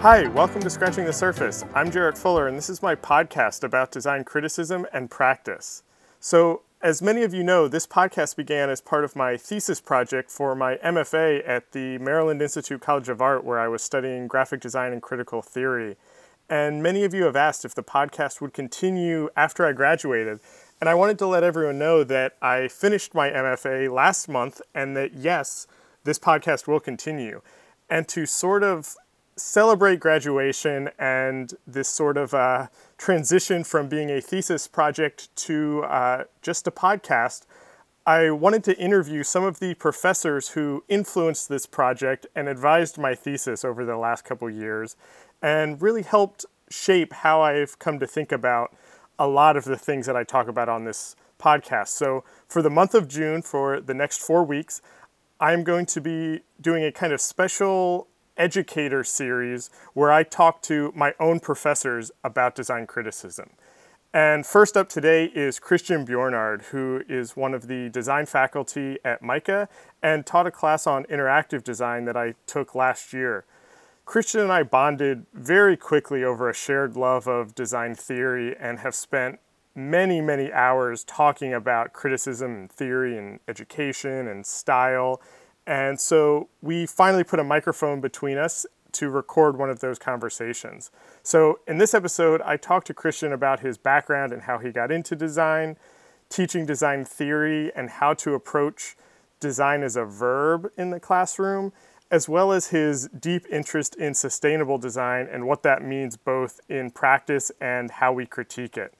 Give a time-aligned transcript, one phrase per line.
[0.00, 1.62] Hi, welcome to Scratching the Surface.
[1.74, 5.82] I'm Jarrett Fuller, and this is my podcast about design criticism and practice.
[6.18, 10.30] So, as many of you know, this podcast began as part of my thesis project
[10.30, 14.62] for my MFA at the Maryland Institute College of Art, where I was studying graphic
[14.62, 15.98] design and critical theory.
[16.48, 20.40] And many of you have asked if the podcast would continue after I graduated.
[20.80, 24.96] And I wanted to let everyone know that I finished my MFA last month and
[24.96, 25.66] that yes,
[26.04, 27.42] this podcast will continue.
[27.90, 28.96] And to sort of
[29.40, 32.66] celebrate graduation and this sort of uh,
[32.98, 37.46] transition from being a thesis project to uh, just a podcast,
[38.06, 43.14] I wanted to interview some of the professors who influenced this project and advised my
[43.14, 44.96] thesis over the last couple years
[45.42, 48.74] and really helped shape how I've come to think about
[49.18, 51.88] a lot of the things that I talk about on this podcast.
[51.88, 54.80] So, for the month of June, for the next four weeks,
[55.40, 58.08] I'm going to be doing a kind of special
[58.40, 63.50] educator series where I talk to my own professors about design criticism.
[64.12, 69.22] And first up today is Kristian Bjornard, who is one of the design faculty at
[69.22, 69.68] MICA
[70.02, 73.44] and taught a class on interactive design that I took last year.
[74.06, 78.96] Kristian and I bonded very quickly over a shared love of design theory and have
[78.96, 79.38] spent
[79.76, 85.20] many, many hours talking about criticism and theory and education and style
[85.70, 90.90] and so we finally put a microphone between us to record one of those conversations.
[91.22, 94.90] So in this episode, I talked to Kristian about his background and how he got
[94.90, 95.76] into design,
[96.28, 98.96] teaching design theory, and how to approach
[99.38, 101.72] design as a verb in the classroom,
[102.10, 106.90] as well as his deep interest in sustainable design and what that means both in
[106.90, 108.92] practice and how we critique it.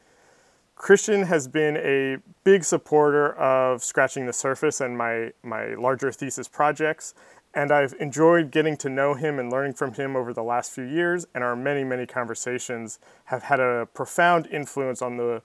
[0.80, 6.48] Kristian has been a big supporter of Scratching the Surface and my, my larger thesis
[6.48, 7.12] projects,
[7.52, 10.84] and I've enjoyed getting to know him and learning from him over the last few
[10.84, 15.42] years, and our many, many conversations have had a profound influence on the,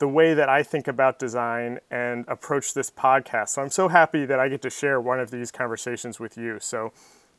[0.00, 3.50] the way that I think about design and approach this podcast.
[3.50, 6.58] So I'm so happy that I get to share one of these conversations with you.
[6.58, 6.92] So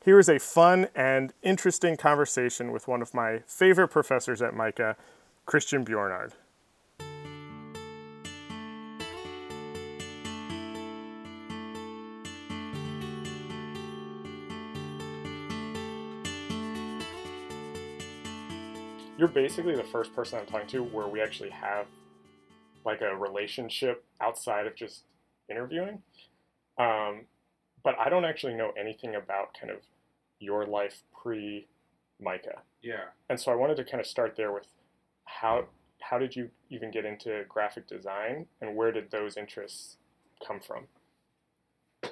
[0.05, 4.95] here is a fun and interesting conversation with one of my favorite professors at MICA,
[5.45, 6.31] Kristian Bjornard.
[19.23, 21.85] You're basically the first person I'm talking to where we actually have
[22.83, 25.03] like a relationship outside of just
[25.49, 26.01] interviewing.
[26.77, 27.21] Um,
[27.85, 29.77] but I don't actually know anything about kind of
[30.39, 31.67] your life pre
[32.19, 32.63] MICA.
[32.81, 33.05] Yeah.
[33.29, 34.67] And so I wanted to kind of start there with
[35.23, 35.67] how
[36.01, 39.95] how did you even get into graphic design and where did those interests
[40.45, 40.83] come from?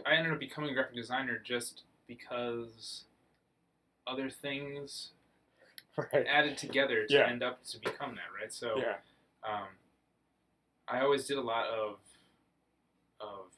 [0.06, 3.04] I ended up becoming a graphic designer just because
[4.08, 5.10] other things
[6.14, 6.26] right.
[6.28, 7.30] added together to yeah.
[7.30, 8.52] end up to become that, right?
[8.52, 8.96] So, yeah.
[9.48, 9.68] um,
[10.88, 11.98] I always did a lot of
[13.20, 13.52] of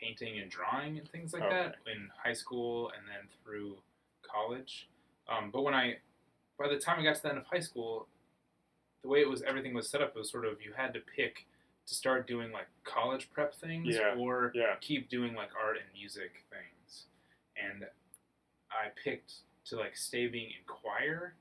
[0.00, 1.54] painting and drawing and things like okay.
[1.54, 3.76] that in high school and then through
[4.22, 4.88] college.
[5.28, 5.96] Um, but when I,
[6.58, 8.08] by the time I got to the end of high school,
[9.02, 11.46] the way it was, everything was set up was sort of you had to pick
[11.86, 14.14] to start doing like college prep things yeah.
[14.18, 14.74] or yeah.
[14.80, 17.06] keep doing like art and music things.
[17.56, 17.84] And
[18.70, 19.32] I picked
[19.70, 21.34] to like stay being in choir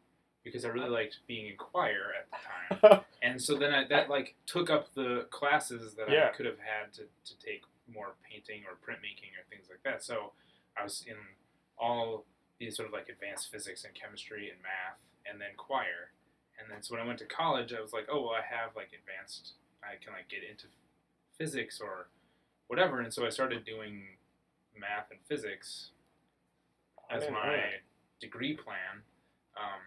[0.44, 0.94] because I really uh-huh.
[0.94, 3.02] liked being in choir at the time.
[3.22, 6.30] and so then I, that like took up the classes that yeah.
[6.32, 10.04] I could have had to, to take more painting or printmaking or things like that.
[10.04, 10.32] So
[10.80, 11.16] I was in
[11.78, 12.26] all
[12.60, 15.00] these sort of like advanced physics and chemistry and math
[15.30, 16.12] and then choir.
[16.60, 18.76] And then so when I went to college, I was like, oh, well, I have
[18.76, 20.66] like advanced, I can like get into
[21.38, 22.08] physics or
[22.68, 23.00] whatever.
[23.02, 24.18] And so I started doing
[24.78, 25.92] math and physics
[27.10, 27.62] as oh, my
[28.20, 29.04] degree plan,
[29.58, 29.80] um,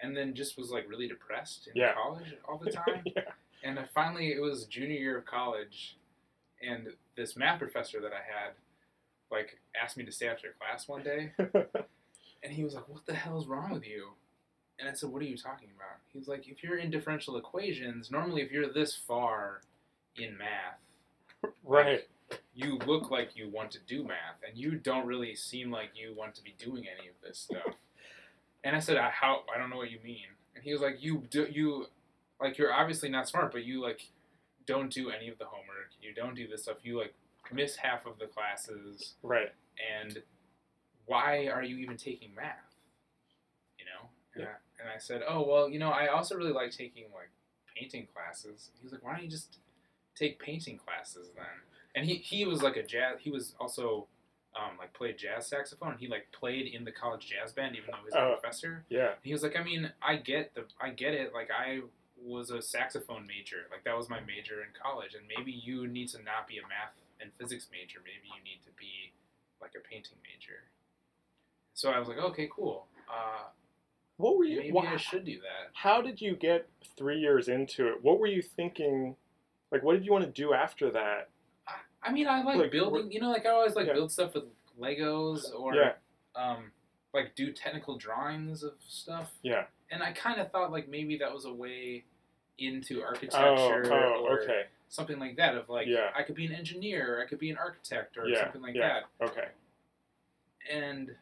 [0.00, 1.94] and then just was like really depressed in yeah.
[1.94, 3.02] college all the time.
[3.04, 3.22] yeah.
[3.62, 5.96] And I finally, it was junior year of college,
[6.62, 8.52] and this math professor that I had,
[9.32, 11.32] like, asked me to stay after class one day,
[12.42, 14.10] and he was like, "What the hell is wrong with you?"
[14.78, 17.36] And I said, "What are you talking about?" He was like, "If you're in differential
[17.36, 19.62] equations, normally if you're this far
[20.16, 22.08] in math, right." Like,
[22.58, 26.12] you look like you want to do math, and you don't really seem like you
[26.16, 27.76] want to be doing any of this stuff.
[28.64, 29.44] and I said, I, "How?
[29.54, 30.26] I don't know what you mean."
[30.56, 31.86] And he was like, "You do you
[32.40, 34.08] like you're obviously not smart, but you like
[34.66, 35.90] don't do any of the homework.
[36.02, 36.78] You don't do this stuff.
[36.82, 37.14] You like
[37.52, 39.14] miss half of the classes.
[39.22, 39.52] Right.
[40.00, 40.20] And
[41.06, 42.74] why are you even taking math?
[43.78, 44.48] You know." And, yeah.
[44.48, 47.30] I, and I said, "Oh well, you know, I also really like taking like
[47.76, 49.58] painting classes." He was like, "Why don't you just
[50.16, 51.46] take painting classes then?"
[51.94, 53.16] And he he was like a jazz.
[53.20, 54.06] He was also
[54.56, 57.90] um, like played jazz saxophone, and he like played in the college jazz band, even
[57.92, 58.84] though he was a professor.
[58.88, 59.12] Yeah.
[59.22, 61.32] He was like, I mean, I get the, I get it.
[61.34, 61.80] Like I
[62.24, 66.08] was a saxophone major, like that was my major in college, and maybe you need
[66.08, 67.98] to not be a math and physics major.
[68.04, 69.12] Maybe you need to be
[69.60, 70.62] like a painting major.
[71.74, 72.86] So I was like, okay, cool.
[73.08, 73.48] Uh,
[74.16, 74.58] What were you?
[74.58, 75.70] maybe wha- I should do that.
[75.74, 78.02] how did you get three years into it?
[78.02, 79.14] What were you thinking?
[79.70, 81.28] Like, what did you want to do after that?
[82.02, 83.10] I, I mean, I like, Like, building.
[83.12, 83.94] You know, like I always like Yeah.
[83.94, 84.44] build stuff with
[84.78, 85.92] Legos or Yeah.
[86.34, 86.72] um,
[87.12, 89.32] like do technical drawings of stuff.
[89.42, 89.66] Yeah.
[89.90, 92.04] And I kind of thought like maybe that was a way
[92.58, 94.66] into Oh, architecture oh, or okay.
[94.88, 95.56] something like that.
[95.56, 96.10] Of like, Yeah.
[96.14, 98.74] I could be an engineer, or I could be an architect, or Yeah, something like
[98.74, 99.00] yeah.
[99.20, 99.26] that.
[99.30, 99.48] Okay.
[100.70, 101.16] And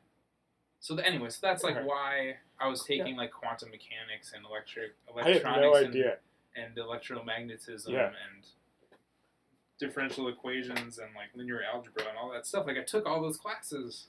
[0.80, 1.84] so, the, anyway, so that's like Okay.
[1.86, 6.18] why I was taking like quantum mechanics and electric I had electronics no and, idea.
[6.56, 8.06] and electromagnetism Yeah.
[8.08, 8.46] and
[9.78, 12.66] differential equations and like linear algebra and all that stuff.
[12.66, 14.06] Like I took all those classes,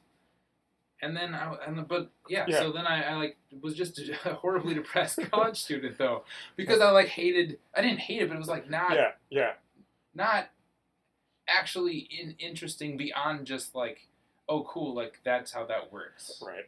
[1.01, 2.59] and then I and but yeah, Yeah.
[2.59, 6.23] so then I, I like was just a horribly depressed college student though
[6.55, 9.11] because I like hated I didn't hate it, but it was like not Yeah.
[9.29, 9.53] Yeah.
[10.15, 10.49] not
[11.47, 14.07] actually in, interesting beyond just like
[14.49, 16.41] oh cool like that's how that works.
[16.45, 16.67] Right.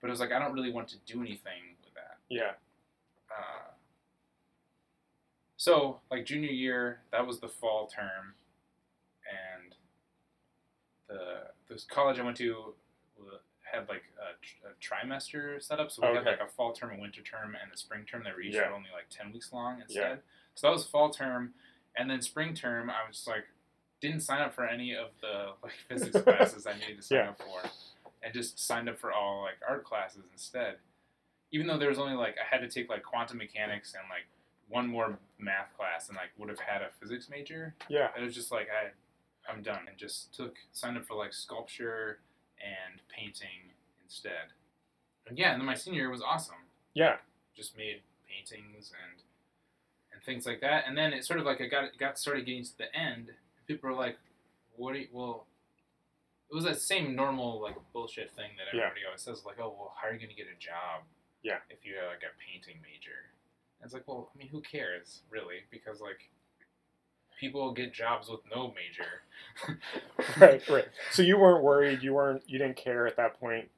[0.00, 2.18] But it was like I don't really want to do anything with that.
[2.28, 2.52] Yeah.
[3.30, 3.70] Uh,
[5.64, 8.34] so like junior year, that was the fall term,
[9.26, 9.74] and
[11.08, 12.74] the this college I went to
[13.18, 17.00] uh, had like a, a trimester setup, so we had like a fall term, a
[17.00, 18.72] winter term, and a spring term that were each Yeah.
[18.74, 20.00] only like ten weeks long instead.
[20.00, 20.16] Yeah.
[20.54, 21.54] So that was fall term,
[21.96, 23.44] and then spring term, I was just like
[24.02, 27.28] didn't sign up for any of the like physics classes I needed to sign Yeah.
[27.30, 27.70] up for,
[28.22, 30.74] and just signed up for all like art classes instead.
[31.52, 34.26] Even though there was only like I had to take like quantum mechanics and like
[34.68, 37.74] one more math class and like would have had a physics major.
[37.88, 38.08] Yeah.
[38.18, 38.90] It was just like I,
[39.50, 42.18] I'm done and just took signed up for like sculpture
[42.60, 43.72] and painting
[44.02, 44.52] instead.
[45.26, 46.54] And yeah, and then my senior year was awesome.
[46.94, 47.16] Yeah.
[47.56, 49.22] Just made paintings and
[50.12, 50.84] and things like that.
[50.86, 53.30] And then it sort of like I got got started getting to the end.
[53.66, 54.18] People were like,
[54.76, 54.92] "What?
[54.94, 55.46] Do you, well."
[56.50, 58.84] It was that same normal like bullshit thing that Yeah.
[58.84, 61.02] everybody always says, like, "Oh, well, how are you going to get a job?"
[61.42, 61.58] Yeah.
[61.70, 63.32] If you're like a painting major,
[63.84, 65.56] and it's like, well, I mean, who cares really?
[65.70, 66.30] Because like,
[67.38, 69.78] people get jobs with no major.
[70.40, 70.62] Right.
[70.70, 70.86] Right.
[71.12, 72.02] So you weren't worried.
[72.02, 72.42] You weren't.
[72.46, 73.68] You didn't care at that point.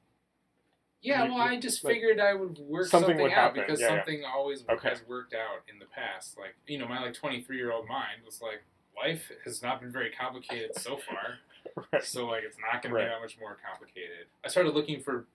[1.01, 3.61] Yeah, You- well, I just like, figured I would work something something, would out happen,
[3.67, 3.95] because yeah, yeah.
[3.97, 4.89] something always Okay.
[4.89, 6.37] has worked out in the past.
[6.37, 8.63] Like, you know, my like 23 year old mind was like,
[8.95, 11.39] life has not been very complicated so far,
[11.91, 12.03] Right.
[12.03, 13.01] so like it's not going Right.
[13.01, 14.27] to be that much more complicated.
[14.43, 15.25] I started looking for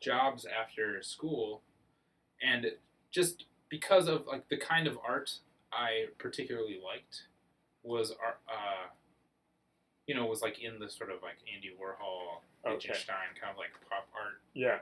[0.00, 1.60] jobs after school,
[2.42, 2.66] and
[3.12, 3.44] just
[3.74, 5.30] because of like the kind of art
[5.72, 7.22] I particularly liked
[7.82, 8.38] was art.
[8.48, 8.86] Uh,
[10.06, 12.74] you know, was like in the sort of like Andy Warhol, Okay.
[12.76, 14.78] Lichtenstein kind of like pop art Yeah.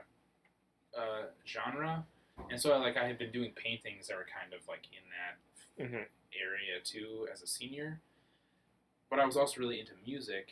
[0.95, 2.05] uh, genre,
[2.51, 5.35] and so like I had been doing paintings that were kind of like in that
[5.89, 6.03] hmm
[6.37, 7.99] area too as a senior.
[9.09, 10.51] But I was also really into music,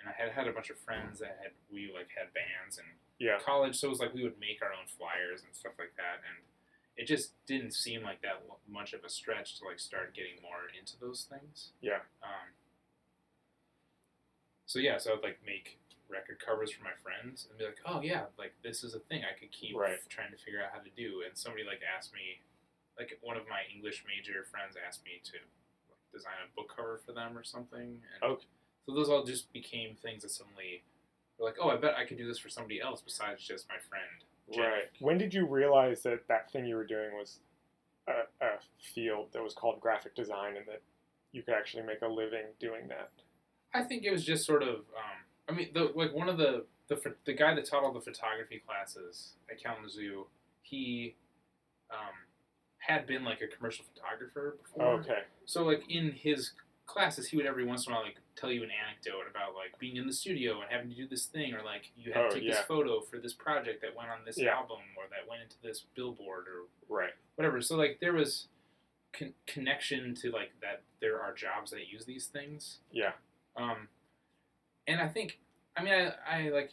[0.00, 2.84] and I had had a bunch of friends that had we like had bands in
[3.18, 3.38] Yeah.
[3.44, 6.24] college, so it was like we would make our own flyers and stuff like that,
[6.26, 6.36] and
[6.98, 10.66] it just didn't seem like that much of a stretch to like start getting more
[10.78, 11.70] into those things.
[11.80, 12.02] Yeah.
[12.22, 12.50] Um,
[14.66, 15.78] so yeah, so I'd like make
[16.10, 19.22] record covers for my friends and be like, oh yeah, like this is a thing
[19.24, 19.98] I could keep Right.
[20.10, 21.22] trying to figure out how to do.
[21.24, 22.42] And somebody like asked me,
[22.98, 25.38] like one of my English major friends asked me to
[25.88, 28.02] like, design a book cover for them or something.
[28.02, 28.46] And Okay.
[28.86, 30.82] So those all just became things that suddenly
[31.38, 33.76] were like, oh, I bet I could do this for somebody else besides just my
[33.78, 34.24] friend.
[34.56, 34.84] Right.
[35.00, 37.38] When did you realize that that thing you were doing was
[38.06, 38.50] a, a
[38.94, 40.82] field that was called graphic design and that
[41.32, 43.10] you could actually make a living doing that?
[43.74, 44.76] I think it was just sort of.
[44.76, 48.00] Um, I mean, the like one of the the the guy that taught all the
[48.00, 50.26] photography classes at Kalamazoo,
[50.62, 51.14] he
[51.90, 52.14] um,
[52.78, 54.86] had been like a commercial photographer before.
[54.86, 55.20] Oh, okay.
[55.44, 56.52] So like in his
[56.88, 59.78] classes, he would every once in a while like tell you an anecdote about like
[59.78, 62.30] being in the studio and having to do this thing, or like you had Oh,
[62.30, 64.56] to take this photo for this project that went on this Yeah.
[64.56, 67.12] album or that went into this billboard or Right.
[67.36, 67.60] whatever.
[67.60, 68.48] So like there was
[69.12, 72.80] con- connection to like that there are jobs that use these things.
[72.90, 73.12] Yeah.
[73.56, 73.88] Um,
[74.86, 75.38] and I think,
[75.76, 76.12] I mean, I,
[76.46, 76.72] I like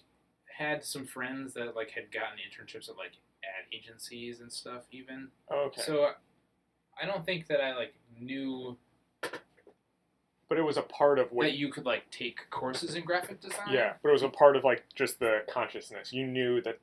[0.57, 3.11] had some friends that like had gotten internships at like
[3.43, 5.29] ad agencies and stuff even.
[5.51, 5.81] Okay.
[5.81, 6.13] So
[7.01, 8.77] I don't think that I like knew
[10.49, 11.43] but it was a part of what.
[11.45, 13.67] that you could like take courses in graphic design.
[13.71, 16.11] yeah, but it was a part of like just the consciousness.
[16.13, 16.79] You knew that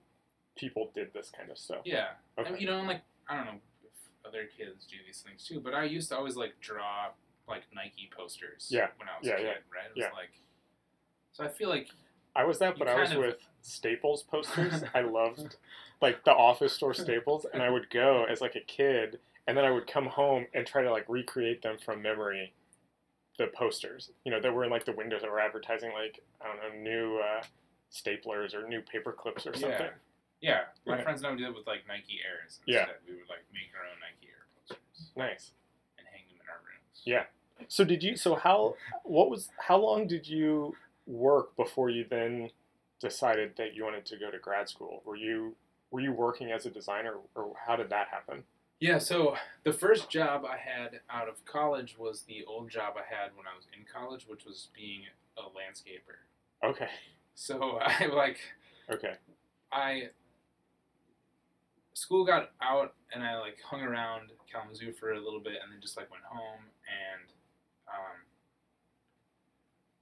[0.57, 1.83] people did this kind of stuff.
[1.85, 2.09] Yeah.
[2.37, 2.50] I Okay.
[2.52, 3.52] mean, you know, and like I don't know
[3.85, 7.09] if other kids do these things too, but I used to always like draw
[7.49, 8.69] like Nike posters.
[8.71, 8.88] Yeah.
[8.97, 9.87] When I was Yeah, a kid, yeah, right?
[9.87, 10.12] It was yeah.
[10.16, 10.31] like.
[11.33, 11.88] So I feel like
[12.37, 14.83] I was that, but I was of- with Staples posters.
[14.95, 15.57] I loved
[16.00, 19.64] like the office store Staples, and I would go as like a kid, and then
[19.64, 22.52] I would come home and try to like recreate them from memory.
[23.38, 26.46] The posters, you know, that were in like the windows that were advertising like I
[26.48, 27.42] don't know new uh,
[27.90, 29.88] staplers or new paper clips or something.
[30.40, 30.60] Yeah, yeah.
[30.86, 31.02] my Yeah.
[31.02, 32.60] friends and I would do it with like Nike Airs.
[32.66, 32.86] Yeah.
[33.08, 35.52] We would like make our own Nike Air posters Nice.
[35.98, 37.02] and hang them in our rooms.
[37.04, 37.24] Yeah.
[37.68, 38.16] So did you?
[38.16, 38.74] So how?
[39.04, 39.48] What was?
[39.58, 42.50] How long did you work before you then
[43.00, 45.02] decided that you wanted to go to grad school?
[45.06, 45.54] Were you
[45.90, 48.44] were you working as a designer, or how did that happen?
[48.82, 53.14] Yeah, so the first job I had out of college was the old job I
[53.14, 55.02] had when I was in college, which was being
[55.38, 56.18] a landscaper.
[56.68, 56.88] Okay.
[57.36, 58.38] So I like
[58.90, 59.14] Okay.
[59.70, 60.08] I
[61.94, 65.80] school got out and I like hung around Kalamazoo for a little bit and then
[65.80, 67.30] just like went home and
[67.86, 68.18] um,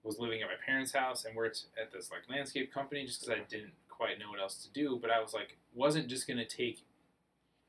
[0.02, 3.40] was living at my parents' house and worked at this like landscape company just because
[3.40, 4.98] I didn't quite know what else to do.
[5.02, 6.80] But I was like, wasn't just gonna take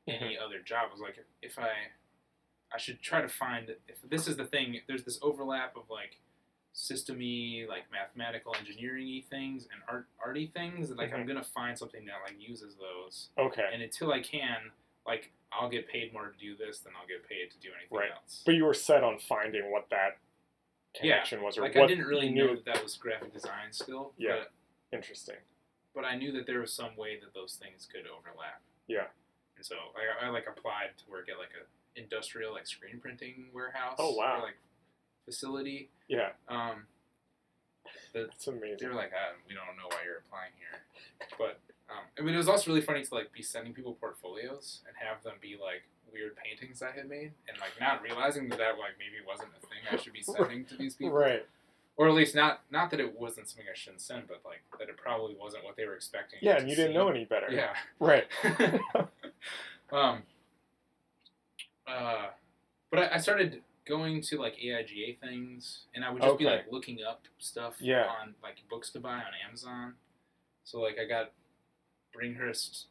[0.08, 0.88] any other job.
[0.90, 1.70] I was like, if I,
[2.72, 4.80] I should try to find if this is the thing.
[4.86, 6.18] There's this overlap of like
[6.74, 10.88] systemy, like mathematical engineering things and art arty things.
[10.90, 11.28] And like I'm mm-hmm.
[11.28, 13.28] gonna find something that like uses those.
[13.38, 13.68] Okay.
[13.72, 14.70] And until I can,
[15.06, 17.98] like I'll get paid more to do this than I'll get paid to do anything
[17.98, 18.10] Right.
[18.10, 18.42] else.
[18.44, 20.18] But you were set on finding what that
[20.94, 22.46] Yeah, connection was, or like what I didn't really knew.
[22.46, 24.14] know that that was graphic design still.
[24.16, 24.38] Yeah.
[24.38, 24.52] But,
[24.96, 25.36] Interesting.
[25.94, 28.62] but I knew that there was some way that those things could overlap.
[28.88, 29.08] Yeah.
[29.62, 31.62] And so I, I like applied to work at like a
[31.94, 33.94] industrial like screen printing warehouse.
[33.96, 34.38] Oh, wow.
[34.40, 34.58] Or, like
[35.24, 35.88] facility.
[36.08, 36.30] Yeah.
[36.48, 36.90] Um,
[38.12, 38.78] the, That's amazing.
[38.80, 40.82] they were like, ah, we don't know why you're applying here.
[41.38, 44.80] But um, I mean, it was also really funny to like be sending people portfolios
[44.88, 48.58] and have them be like weird paintings I had made, and like not realizing that
[48.58, 51.46] that like maybe wasn't a thing I should be sending to these people, Right.
[51.96, 54.88] Or at least not not that it wasn't something I shouldn't send, but like that
[54.88, 56.38] it probably wasn't what they were expecting.
[56.42, 57.48] Yeah, and you didn't know any better.
[57.50, 57.74] Yeah.
[57.98, 58.24] Right.
[59.92, 60.22] um.
[61.86, 62.26] Uh,
[62.90, 66.66] but I, I started going to like AIGA things, and I would just be like
[66.70, 68.06] looking up stuff Yeah.
[68.06, 69.94] on like books to buy on Amazon.
[70.64, 71.32] So like I got
[72.16, 72.84] Bringhurst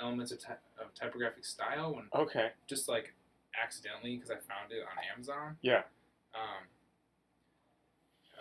[0.00, 2.48] elements of, ty- of typographic style when Okay.
[2.66, 3.14] just like
[3.62, 5.56] accidentally because I found it on Amazon.
[5.62, 5.82] Yeah.
[6.34, 6.66] Um.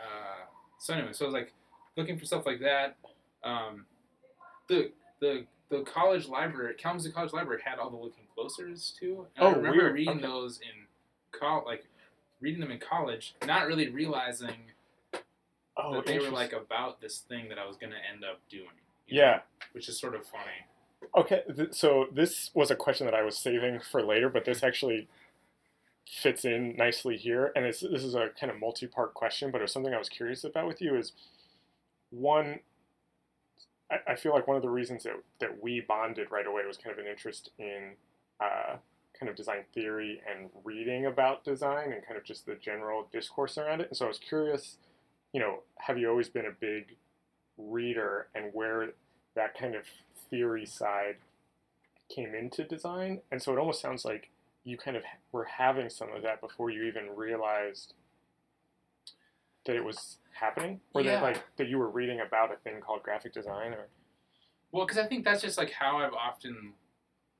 [0.04, 0.46] Uh.
[0.80, 1.54] So anyway, so I was like
[1.96, 2.98] looking for stuff like that.
[3.44, 3.86] Um.
[4.68, 9.26] The the the college library, Kalamazoo College Library, had all the looking closers too.
[9.36, 9.94] And Oh, I remember weird.
[9.94, 10.28] reading Okay.
[10.28, 10.86] those in
[11.38, 11.86] col like
[12.42, 14.56] reading them in college, not really realizing
[15.76, 18.68] Oh, that they were like about this thing that I was gonna end up doing.
[19.08, 19.40] you know, Yeah.
[19.72, 20.66] which is sort of funny.
[21.16, 24.64] Okay, th- so this was a question that I was saving for later, but this
[24.64, 25.08] actually
[26.08, 29.64] fits in nicely here, and it's, this is a kind of multi-part question, but it
[29.64, 30.96] was something I was curious about with you.
[30.96, 31.14] Is
[32.10, 32.60] one,
[33.92, 36.78] I, I feel like one of the reasons that that we bonded right away was
[36.78, 37.92] kind of an interest in
[38.40, 38.78] uh,
[39.18, 43.58] kind of design theory and reading about design and kind of just the general discourse
[43.58, 43.88] around it.
[43.90, 44.78] And so I was curious,
[45.32, 46.96] you know, have you always been a big
[47.58, 48.90] reader, and where
[49.36, 49.84] that kind of
[50.30, 51.16] theory side
[52.14, 53.22] came into design.
[53.32, 54.30] And so it almost sounds like
[54.63, 57.93] you kind of were having some of that before you even realized
[59.65, 61.15] that it was happening, or Yeah.
[61.15, 63.88] that like that you were reading about a thing called graphic design, or
[64.72, 66.74] Well, because I think that's just like how I've often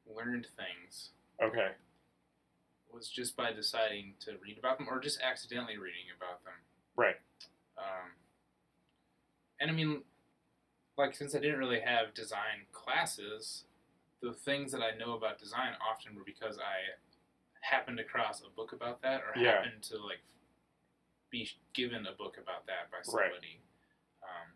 [0.06, 1.12] learned things
[1.42, 1.72] okay,
[2.92, 6.54] was just by deciding to read about them or just accidentally reading about them.
[6.96, 7.16] right,
[7.78, 8.12] Um,
[9.60, 10.04] and I mean,
[10.98, 13.66] like, since I didn't really have design classes,
[14.22, 16.96] the things that I know about design often were because I
[17.64, 19.64] happened across a book about that or Yeah.
[19.64, 20.20] happened to, like,
[21.32, 23.64] be given a book about that by somebody.
[24.22, 24.54] Um,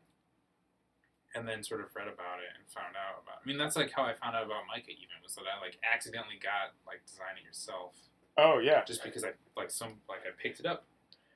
[1.33, 3.41] and then sort of read about it and found out about It.
[3.43, 5.79] I mean, that's like how I found out about MICA, even, was that I, like,
[5.83, 7.95] accidentally got, like, Design It Yourself
[8.39, 10.85] oh yeah, just because I like some like I picked it up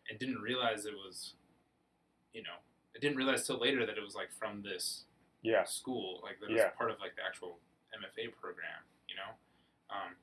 [0.08, 1.34] and didn't realize it was,
[2.32, 2.58] you know,
[2.96, 5.06] I didn't realize till later that it was like from this
[5.42, 6.66] yeah, school, like that Yeah.
[6.66, 7.60] was part of like the actual
[7.98, 9.34] MFA program, you know,
[9.90, 10.16] um,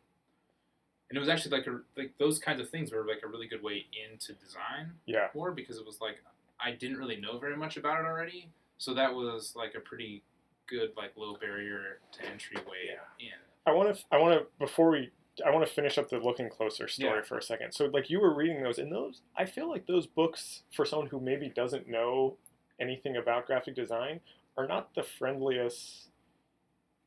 [1.09, 3.47] and it was actually like a like those kinds of things were like a really
[3.47, 6.17] good way into design yeah, more because it was like
[6.61, 8.49] I didn't really know very much about it already,
[8.79, 10.23] so that was like a pretty
[10.67, 13.29] good like low barrier to entry way in.
[13.67, 15.11] I want to, I want to before we.
[15.47, 17.23] I want to finish up the looking closer story Yeah.
[17.23, 17.71] for a second.
[17.73, 21.07] So, like, you were reading those, and those, I feel like those books, for someone
[21.07, 22.37] who maybe doesn't know
[22.81, 24.19] anything about graphic design,
[24.57, 26.09] are not the friendliest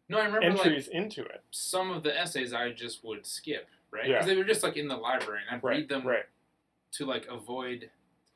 [0.08, 1.44] No, I remember like entries into it.
[1.52, 4.08] some of the essays I just would skip, right?
[4.08, 4.14] Yeah.
[4.16, 6.26] Because they were just like in the library, and I'd Right, read them right,
[6.94, 7.90] to like avoid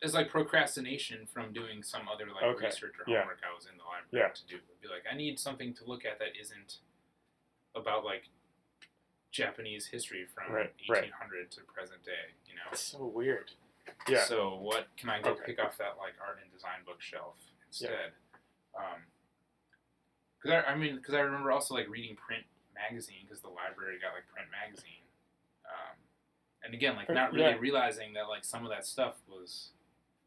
[0.04, 3.20] as like procrastination from doing some other like Okay, research or yeah.
[3.22, 4.34] homework I was in the library Yeah.
[4.34, 4.56] to do.
[4.56, 6.80] I'd be like, I need something to look at that isn't
[7.76, 8.24] about like
[9.32, 11.12] Japanese history from Right, right.
[11.12, 12.32] 1800 to present day.
[12.48, 12.62] You know.
[12.72, 13.52] That's so weird.
[14.08, 14.24] Yeah.
[14.26, 15.44] So what can I go Okay.
[15.46, 17.36] pick off that like art and design bookshelf
[17.68, 18.12] instead?
[18.78, 19.04] Um
[20.42, 22.44] 'cause because I, I mean, because I remember also like reading print
[22.76, 25.02] magazine because the library got like print magazine.
[26.66, 27.58] And again, like not really yeah.
[27.60, 29.70] realizing that like some of that stuff was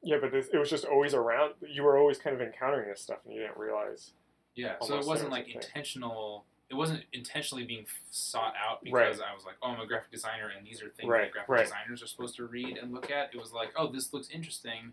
[0.02, 1.54] Yeah, but this, it was just always around.
[1.68, 4.12] You were always kind of encountering this stuff, and you didn't realize.
[4.54, 4.74] yeah.
[4.80, 6.44] so it wasn't like intentional.
[6.70, 10.52] It wasn't intentionally being sought out because I was like, oh, I'm a graphic designer,
[10.54, 11.64] and these are things Right, that graphic right.
[11.64, 13.30] designers are supposed to read and look at.
[13.34, 14.92] It was like, oh, this looks interesting,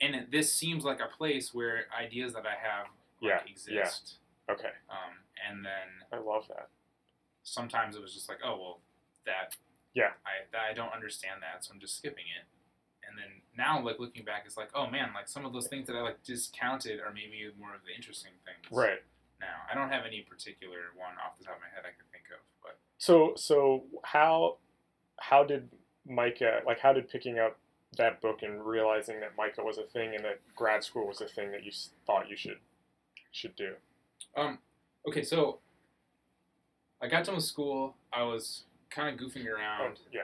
[0.00, 2.86] and it, this seems like a place where ideas that I have
[3.20, 3.50] like, Yeah, yeah.
[3.50, 4.14] exist.
[4.48, 5.14] Okay, Um,
[5.48, 6.68] and then I love that.
[7.42, 8.78] sometimes it was just like, oh well,
[9.26, 9.56] that
[9.94, 10.10] Yeah.
[10.24, 12.46] I I don't understand that, so I'm just skipping it.
[13.08, 15.86] And then now, like looking back, it's like, oh man, like some of those things
[15.86, 18.66] that I like discounted are maybe more of the interesting things.
[18.70, 19.02] Right.
[19.40, 22.10] Now, I don't have any particular one off the top of my head I could
[22.12, 24.58] think of, but So, so how
[25.18, 25.68] how did
[26.06, 26.78] MICA like?
[26.80, 27.58] How did picking up
[27.98, 31.28] that book and realizing that MICA was a thing and that grad school was a
[31.28, 31.72] thing that you
[32.06, 32.58] thought you should
[33.32, 33.74] should do?
[34.36, 34.58] um,
[35.06, 35.58] okay, so
[37.00, 37.96] I got done with school.
[38.12, 40.22] I was kind of goofing Oh, around, yeah.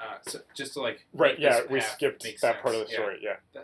[0.00, 1.38] uh, so just to like Right.
[1.38, 1.60] Yeah.
[1.70, 2.90] We skipped that part of the sense.
[2.90, 2.96] Yeah.
[2.96, 3.18] story.
[3.54, 3.62] Yeah.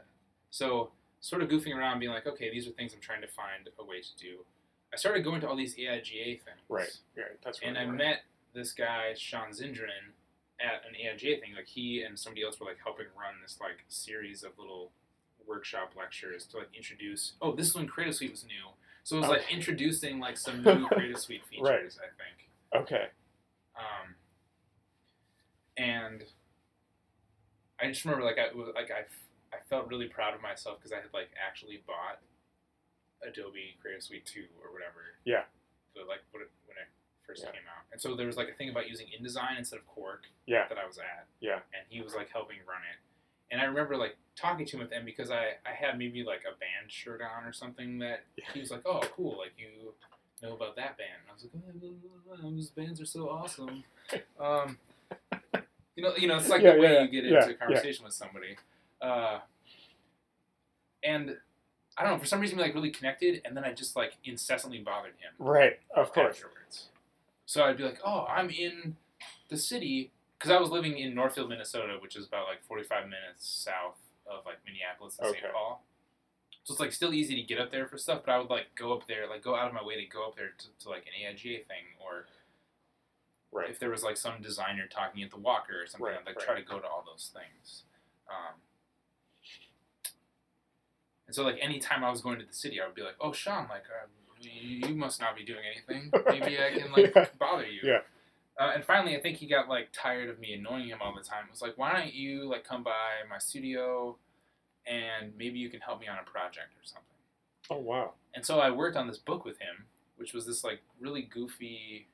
[0.50, 3.68] So, sort of goofing around, being like, okay, these are things I'm trying to find
[3.78, 4.44] a way to do.
[4.92, 6.60] I started going to all these AIGA things.
[6.68, 6.90] Right.
[7.16, 7.24] Yeah.
[7.44, 7.68] That's right.
[7.68, 7.94] And I right.
[7.96, 8.16] met
[8.54, 10.12] this guy, Sean Zindran,
[10.60, 11.54] at an AIGA thing.
[11.56, 14.90] Like, he and somebody else were, like, helping run this, like, series of little
[15.48, 18.68] workshop lectures to, like, introduce, oh, this is when Creative Suite was new.
[19.04, 21.98] So it was, like, introducing, like, some new Creative Suite features, Right.
[22.04, 22.82] I think.
[22.84, 23.06] Okay.
[25.76, 26.24] And
[27.80, 29.04] I just remember like I was- like I,
[29.54, 32.20] I felt really proud of myself because I had like actually bought
[33.26, 35.16] Adobe Creative Suite two or whatever.
[35.24, 35.44] Yeah.
[35.94, 36.88] So like when it, when it
[37.26, 37.52] first Yeah.
[37.52, 40.24] came out, and so there was like a thing about using InDesign instead of Quark
[40.46, 40.66] Yeah.
[40.68, 41.26] that I was at.
[41.40, 41.60] Yeah.
[41.74, 42.98] And he was like helping run it.
[43.50, 46.24] And I remember like talking to him at the end because I, I had maybe
[46.24, 48.44] like a band shirt on or something that Yeah.
[48.54, 49.92] he was like, oh, cool, like you
[50.42, 51.10] know about that band.
[51.20, 53.84] And I was like, oh, those bands are so awesome.
[54.40, 54.76] Um,
[55.96, 57.54] you know, you know, it's like Yeah, the way yeah, you get yeah, into a
[57.54, 58.56] conversation with somebody.
[59.00, 59.40] Uh,
[61.02, 61.36] and
[61.98, 64.14] I don't know, for some reason we like really connected, and then I just like
[64.24, 65.78] incessantly bothered him Right.
[65.94, 66.36] Of course.
[66.36, 66.88] afterwards.
[67.46, 68.96] So I'd be like, oh, I'm in
[69.50, 73.46] the city because I was living in Northfield, Minnesota, which is about like 45 minutes
[73.46, 75.40] south of like Minneapolis and Okay.
[75.40, 75.52] St.
[75.52, 75.84] Paul.
[76.64, 78.66] So it's like still easy to get up there for stuff, but I would like
[78.76, 80.88] go up there, like go out of my way to go up there to, to
[80.88, 82.26] like an AIGA thing, or
[83.52, 83.68] Right.
[83.70, 86.36] if there was like some designer talking at the Walker or something, Right, I'd like
[86.36, 86.46] right.
[86.46, 87.82] try to go to all those things.
[88.28, 88.54] Um,
[91.26, 93.32] and so like anytime I was going to the city, I would be like, "Oh,
[93.32, 94.06] Sean, like uh,
[94.40, 96.10] you, you must not be doing anything.
[96.26, 97.26] Maybe I can like Yeah.
[97.38, 97.98] bother you." Yeah.
[98.58, 101.22] Uh, and finally, I think he got like tired of me annoying him all the
[101.22, 101.44] time.
[101.46, 104.16] It was like, "Why don't you like come by my studio,
[104.86, 107.06] and maybe you can help me on a project or something."
[107.70, 108.12] Oh wow.
[108.34, 109.86] And so I worked on this book with him,
[110.16, 112.08] which was this like really goofy.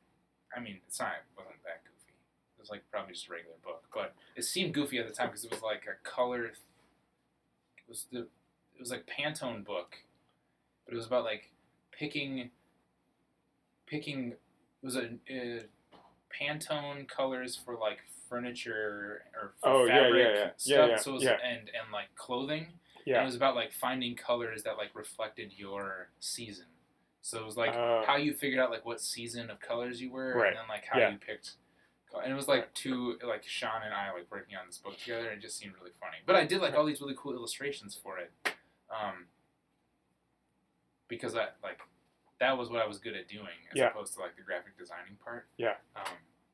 [0.56, 2.12] I mean, it's not it wasn't that goofy.
[2.56, 5.28] It was like probably just a regular book, but it seemed goofy at the time
[5.28, 6.44] because it was like a color.
[6.46, 6.56] It
[7.88, 9.96] was the it was like Pantone book,
[10.84, 11.50] but it was about like
[11.92, 12.50] picking.
[13.86, 14.38] Picking it
[14.82, 15.62] was a, uh
[16.30, 20.34] Pantone colors for like furniture or for Oh, yeah, yeah, fabric yeah.
[20.44, 20.88] Yeah, stuff.
[20.90, 21.38] yeah, so was, yeah.
[21.42, 22.66] and and like clothing.
[23.16, 26.66] And it was about like finding colors that like reflected your season.
[27.22, 30.10] So it was like Uh, how you figured out like what season of colors you
[30.10, 30.48] were, Right.
[30.48, 31.10] and then like how Yeah.
[31.10, 31.56] you picked.
[32.22, 35.28] And it was like two like Sean and I like working on this book together,
[35.28, 36.16] and it just seemed really funny.
[36.24, 38.32] But I did like all these really cool illustrations for it,
[38.90, 39.26] um,
[41.06, 41.80] because I like
[42.40, 43.88] that was what I was good at doing, as Yeah.
[43.90, 45.48] opposed to like the graphic designing part.
[45.58, 45.76] Yeah.
[45.96, 46.04] Um,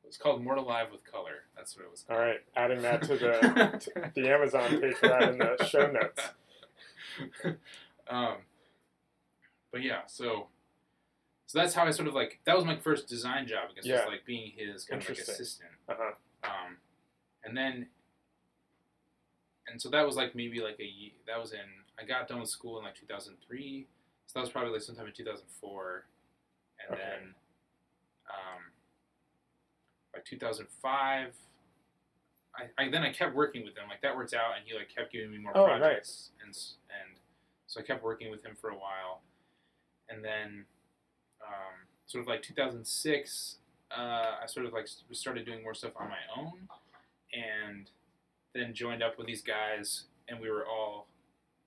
[0.03, 1.45] it was called More Alive with Color.
[1.55, 2.27] That's what it was all called.
[2.27, 2.41] right.
[2.55, 6.29] Adding that to the to the Amazon page for that in the show notes.
[8.07, 8.37] um,
[9.71, 10.49] but yeah, so
[11.47, 13.69] so that's how I sort of like that was my first design job.
[13.71, 14.01] I guess Yeah.
[14.05, 15.69] was like being his kind of like assistant.
[15.87, 16.13] Uh huh.
[16.43, 16.77] Um,
[17.43, 17.87] and then
[19.67, 21.59] and so that was like maybe like a that was in
[21.99, 23.87] I got done with school in like 2003.
[24.27, 26.05] So that was probably like sometime in 2004,
[26.79, 27.01] and Okay.
[27.09, 27.35] then
[28.29, 28.61] um,
[30.13, 31.33] like 2005.
[32.57, 34.89] I, I then I kept working with him like that worked out, and he like
[34.93, 37.19] kept giving me more Oh, projects, and and
[37.67, 39.21] so I kept working with him for a while,
[40.09, 40.65] and then
[41.47, 43.57] um, sort of like 2006,
[43.91, 46.67] uh, I sort of like started doing more stuff on my own,
[47.33, 47.89] and
[48.53, 51.07] then joined up with these guys and we were all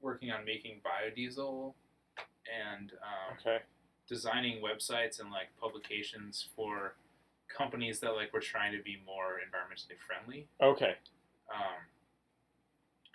[0.01, 1.75] working on making biodiesel
[2.49, 3.59] and um, Okay.
[4.09, 6.95] designing websites and like publications for
[7.49, 10.49] companies that like were trying to be more environmentally friendly.
[10.63, 10.95] Okay.
[11.55, 11.79] Um,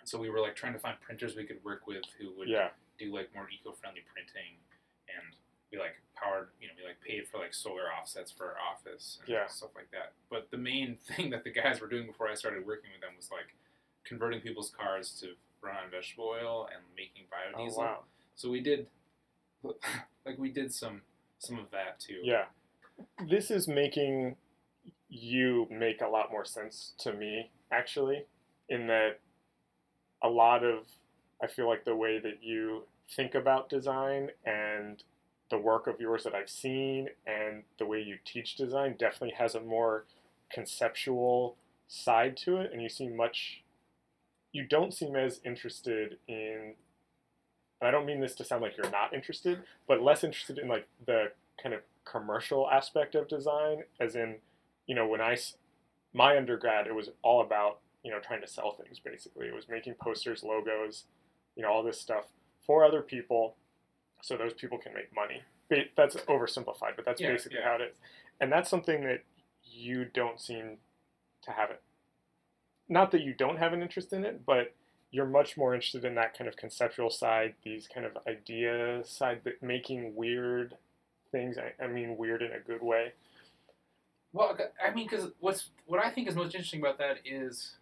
[0.04, 2.68] so we were like trying to find printers we could work with who would Yeah.
[2.98, 4.56] do like more eco-friendly printing,
[5.08, 5.34] and
[5.72, 9.18] we like powered, you know, we like paid for like solar offsets for our office
[9.20, 9.46] and Yeah.
[9.46, 10.12] stuff like that.
[10.30, 13.12] But the main thing that the guys were doing before I started working with them
[13.16, 13.54] was like
[14.04, 15.28] converting people's cars to
[15.62, 17.58] run on vegetable oil and making biodiesel.
[17.60, 17.78] Oh biodiesel.
[17.78, 17.98] wow.
[18.36, 18.86] So we did,
[20.26, 21.02] like we did some
[21.38, 22.18] some of that too.
[22.22, 22.44] Yeah.
[23.28, 24.36] This is making
[25.08, 28.24] you make a lot more sense to me, actually,
[28.68, 29.20] in that
[30.22, 30.84] a lot of,
[31.42, 35.02] I feel like the way that you think about design and
[35.54, 39.54] the work of yours that I've seen and the way you teach design definitely has
[39.54, 40.04] a more
[40.52, 41.54] conceptual
[41.86, 42.72] side to it.
[42.72, 43.62] And you seem much,
[44.50, 46.74] you don't seem as interested in,
[47.80, 50.88] I don't mean this to sound like you're not interested, but less interested in like
[51.06, 51.26] the
[51.62, 54.36] kind of commercial aspect of design as in
[54.88, 55.36] you know when I,
[56.12, 59.70] my undergrad it was all about you know trying to sell things basically it was
[59.70, 61.04] making posters logos
[61.56, 62.24] you know all this stuff
[62.66, 63.54] for other people
[64.24, 65.42] so those people can make money
[65.96, 67.68] that's oversimplified but that's Yeah, basically yeah.
[67.68, 67.96] how it is
[68.40, 69.24] and that's something that
[69.64, 70.78] you don't seem
[71.42, 71.82] to have it
[72.88, 74.74] not that you don't have an interest in it but
[75.10, 79.40] you're much more interested in that kind of conceptual side these kind of idea side
[79.44, 80.76] that making weird
[81.32, 83.12] things I, I mean weird in a good way
[84.32, 87.76] Well, I mean, because what's what I think is most interesting about that is,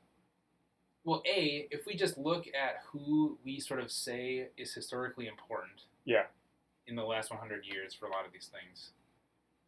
[1.05, 5.87] well, a if we just look at who we sort of say is historically important.
[6.05, 6.27] Yeah.
[6.87, 8.91] In the last 100 years, for a lot of these things,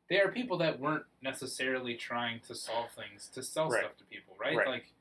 [0.08, 3.80] they are people that weren't necessarily trying to solve things to sell Right.
[3.84, 4.56] stuff to people, right?
[4.56, 4.66] Right.
[4.66, 4.92] Like,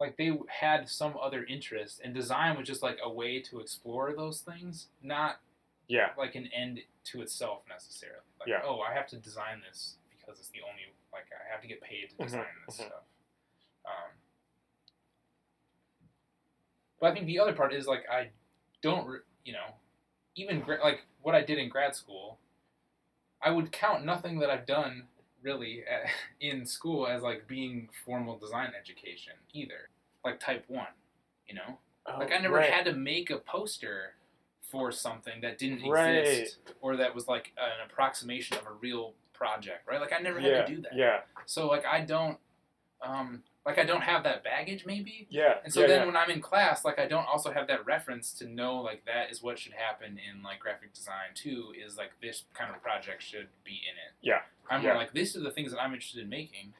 [0.00, 4.12] like they had some other interest, and design was just like a way to explore
[4.14, 5.40] those things, not
[5.88, 8.22] yeah like an end to itself necessarily.
[8.40, 8.62] Like, Yeah.
[8.64, 11.80] oh, I have to design this because it's the only like I have to get
[11.82, 12.86] paid to Mhm, design this mhm.
[12.86, 13.04] stuff.
[13.84, 14.10] Um,
[16.98, 18.30] but I think the other part is like I
[18.80, 19.74] don't, you know,
[20.36, 22.38] even gra- like what I did in grad school,
[23.42, 25.04] I would count nothing that I've done
[25.42, 26.08] really at,
[26.40, 29.88] in school as like being formal design education either.
[30.24, 30.86] Like type one,
[31.46, 31.78] you know.
[32.18, 32.70] Like I never Oh, right.
[32.70, 34.14] had to make a poster
[34.70, 36.16] for something that didn't Right.
[36.16, 40.00] exist or that was like an approximation of a real project, right?
[40.00, 40.96] Like I never had yeah to do that.
[40.96, 42.38] yeah So like I don't
[43.02, 45.26] um like I don't have that baggage maybe.
[45.30, 46.06] yeah And so yeah, then yeah.
[46.06, 49.30] when I'm in class, like I don't also have that reference to know like that
[49.30, 53.22] is what should happen in like graphic design too, is like this kind of project
[53.22, 54.12] should be in it.
[54.20, 54.40] Yeah.
[54.68, 54.90] I'm Yeah.
[54.90, 56.74] more like these are the things that I'm interested in making.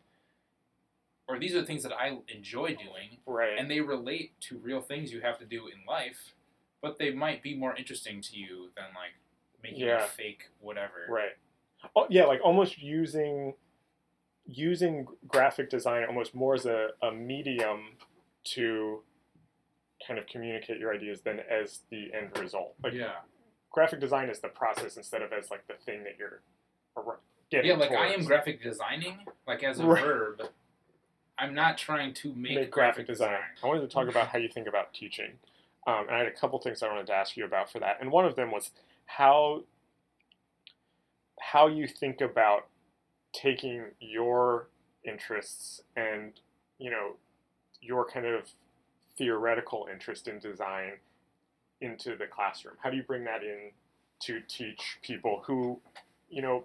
[1.29, 4.83] Or these are the things that I enjoy doing right and they relate to real
[4.83, 6.35] things you have to do in life,
[6.83, 9.15] but they might be more interesting to you than like
[9.63, 10.05] making Yeah.
[10.05, 11.07] a fake whatever.
[11.09, 11.37] right
[11.95, 13.55] oh, yeah like almost using
[14.53, 17.81] using graphic design almost more as a, a medium
[18.45, 19.01] to
[20.07, 23.13] kind of communicate your ideas than as the end result like yeah.
[23.71, 26.41] graphic design is the process instead of as like the thing that you're
[27.51, 30.03] getting Yeah, like I am graphic designing, like as a Right.
[30.03, 30.49] verb.
[31.39, 33.39] I'm not trying to make, make graphic design.
[33.63, 35.39] I wanted to talk about how you think about teaching,
[35.87, 37.99] um, and I had a couple things I wanted to ask you about for that.
[38.01, 38.71] And one of them was
[39.07, 39.65] how
[41.41, 42.69] how you think about
[43.33, 44.69] taking your
[45.05, 46.33] interests and
[46.79, 47.13] you know
[47.81, 48.49] your kind of
[49.19, 50.93] theoretical interest in design
[51.81, 52.75] into the classroom.
[52.83, 53.71] How do you bring that in
[54.21, 55.81] to teach people who
[56.31, 56.65] you know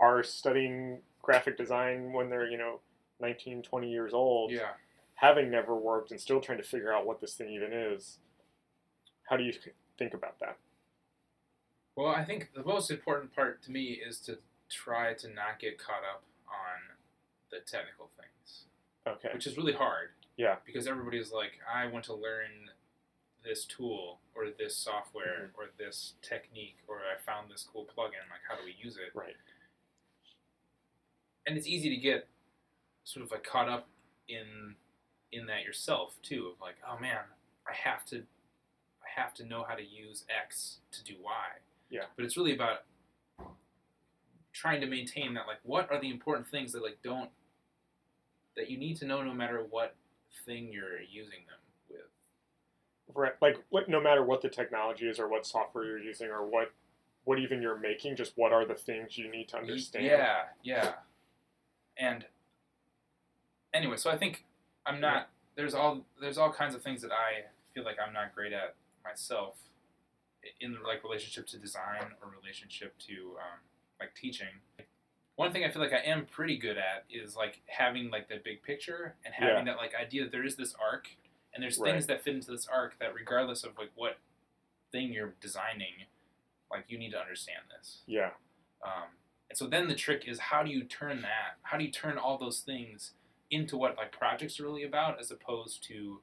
[0.00, 2.80] are studying graphic design when they're you know
[3.20, 4.70] 19 20 years old Yeah.
[5.14, 8.18] having never worked and still trying to figure out what this thing even is
[9.28, 9.52] how do you
[9.98, 10.56] think about that
[11.96, 14.38] Well, I think the most important part to me is to
[14.70, 16.96] try to not get caught up on
[17.50, 18.64] the technical things,
[19.06, 20.08] okay which is really hard.
[20.36, 20.56] Yeah.
[20.66, 22.70] Because everybody's like, I want to learn
[23.44, 25.60] this tool or this software Mm-hmm.
[25.60, 28.24] or this technique or I found this cool plugin.
[28.30, 29.16] Like, how do we use it?
[29.16, 29.36] right
[31.46, 32.26] and it's easy to get
[33.04, 33.86] sort of like caught up
[34.28, 34.74] in
[35.32, 37.18] in that yourself too of like oh man
[37.68, 38.16] i have to
[39.02, 41.30] i have to know how to use x to do y
[41.90, 42.04] Yeah.
[42.16, 42.84] but it's really about
[44.54, 47.28] trying to maintain that like what are the important things that like don't
[48.56, 49.96] that you need to know no matter what
[50.46, 51.58] thing you're using them
[51.90, 53.14] with?
[53.14, 56.46] Right like what, no matter what the technology is or what software you're using or
[56.46, 56.72] what
[57.24, 60.04] what even you're making just what are the things you need to understand?
[60.04, 60.92] Yeah, yeah.
[61.98, 62.24] And
[63.72, 64.44] anyway, so I think
[64.86, 68.34] I'm not there's all there's all kinds of things that I feel like I'm not
[68.34, 69.56] great at myself
[70.60, 73.60] in the like relationship to design or relationship to um,
[74.00, 74.48] like teaching.
[75.36, 78.36] One thing I feel like I am pretty good at is like having like the
[78.44, 81.08] big picture and having that like idea that there is this arc
[81.52, 81.92] and there's Right.
[81.92, 84.18] things that fit into this arc that regardless of like what
[84.92, 86.06] thing you're designing,
[86.70, 88.02] like you need to understand this.
[88.06, 88.30] Yeah.
[88.84, 89.08] Um,
[89.50, 91.58] and so then the trick is how do you turn that?
[91.62, 93.12] How do you turn all those things
[93.50, 96.20] into what like projects are really about, as opposed to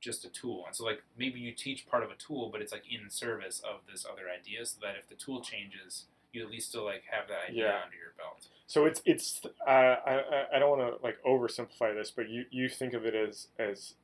[0.00, 0.64] just a tool?
[0.66, 3.60] And so like maybe you teach part of a tool, but it's like in service
[3.60, 7.02] of this other idea, so that if the tool changes, you at least still like
[7.10, 7.82] have that idea Yeah.
[7.84, 8.46] under your belt.
[8.66, 12.44] So it's it's uh, I I- I don't want to like oversimplify this, but you
[12.50, 13.94] you think of it as as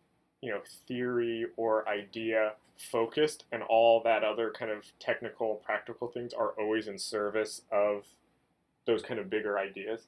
[0.41, 6.33] you know theory or idea focused, and all that other kind of technical practical things
[6.35, 8.05] are always in service of
[8.87, 10.07] those kind of bigger ideas.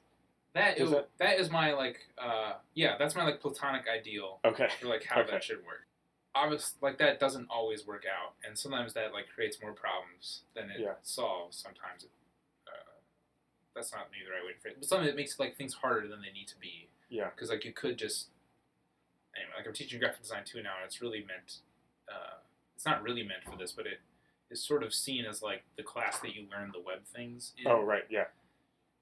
[0.53, 4.39] That Is is that- that is my like uh, yeah, that's my like platonic ideal
[4.43, 4.67] Okay.
[4.79, 5.31] for like how Okay.
[5.31, 5.86] that should work.
[6.43, 10.69] Obviously, like that doesn't always work out, and sometimes that like creates more problems than
[10.69, 10.93] it Yeah.
[11.03, 11.57] solves.
[11.57, 12.11] Sometimes it,
[12.67, 12.91] uh,
[13.75, 15.73] that's not maybe the right way to phrase it, but sometimes it makes like things
[15.75, 16.89] harder than they need to be.
[17.09, 17.29] Yeah.
[17.29, 18.27] Because like you could just
[19.35, 21.59] anyway, like I'm teaching graphic design too now, and it's really meant.
[22.11, 22.37] Uh,
[22.75, 23.99] it's not really meant for this, but it
[24.49, 27.67] is sort of seen as like the class that you learn the web things in
[27.67, 28.05] Oh right.
[28.09, 28.25] Yeah.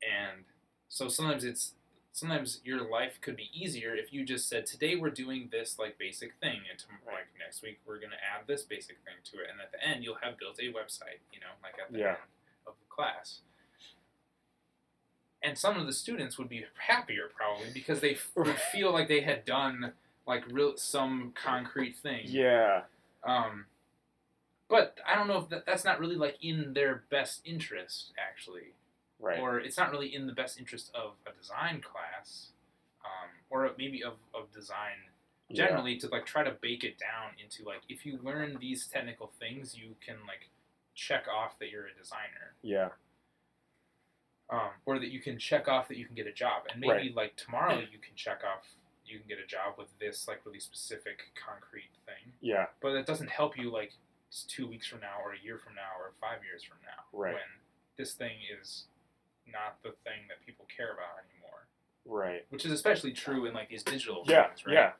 [0.01, 0.45] and
[0.87, 1.73] so sometimes it's
[2.15, 5.97] sometimes your life could be easier if you just said today we're doing this like
[5.97, 7.15] basic thing and to, Right.
[7.15, 9.83] like next week we're going to add this basic thing to it and at the
[9.85, 12.07] end you'll have built a website you know like at the Yeah.
[12.07, 12.17] end
[12.65, 13.41] of the class
[15.43, 19.21] and some of the students would be happier probably because they would feel like they
[19.21, 19.91] had done
[20.25, 22.83] like real some concrete thing Yeah.
[23.25, 23.65] um,
[24.69, 28.71] but I don't know if that, that's not really like in their best interest actually
[29.19, 29.39] Right.
[29.39, 32.51] or it's not really in the best interest of a design class,
[33.03, 34.97] um, or maybe of, of design
[35.49, 35.67] Yeah.
[35.67, 39.27] generally to like try to bake it down into like if you learn these technical
[39.39, 40.49] things, you can like
[40.95, 42.89] check off that you're a designer, Yeah.
[44.49, 46.93] um, or that you can check off that you can get a job, and maybe
[46.93, 47.15] Right.
[47.15, 48.65] like tomorrow you can check off
[49.07, 52.65] you can get a job with this like really specific concrete thing, Yeah.
[52.81, 53.93] but that doesn't help you like
[54.47, 57.35] two weeks from now or a year from now or five years from now Right.
[57.35, 57.43] when
[57.97, 58.87] this thing is
[59.51, 61.67] not the thing that people care about anymore
[62.07, 62.45] Right.
[62.49, 64.47] which is especially true in like these digital Yeah.
[64.47, 64.91] things right Yeah.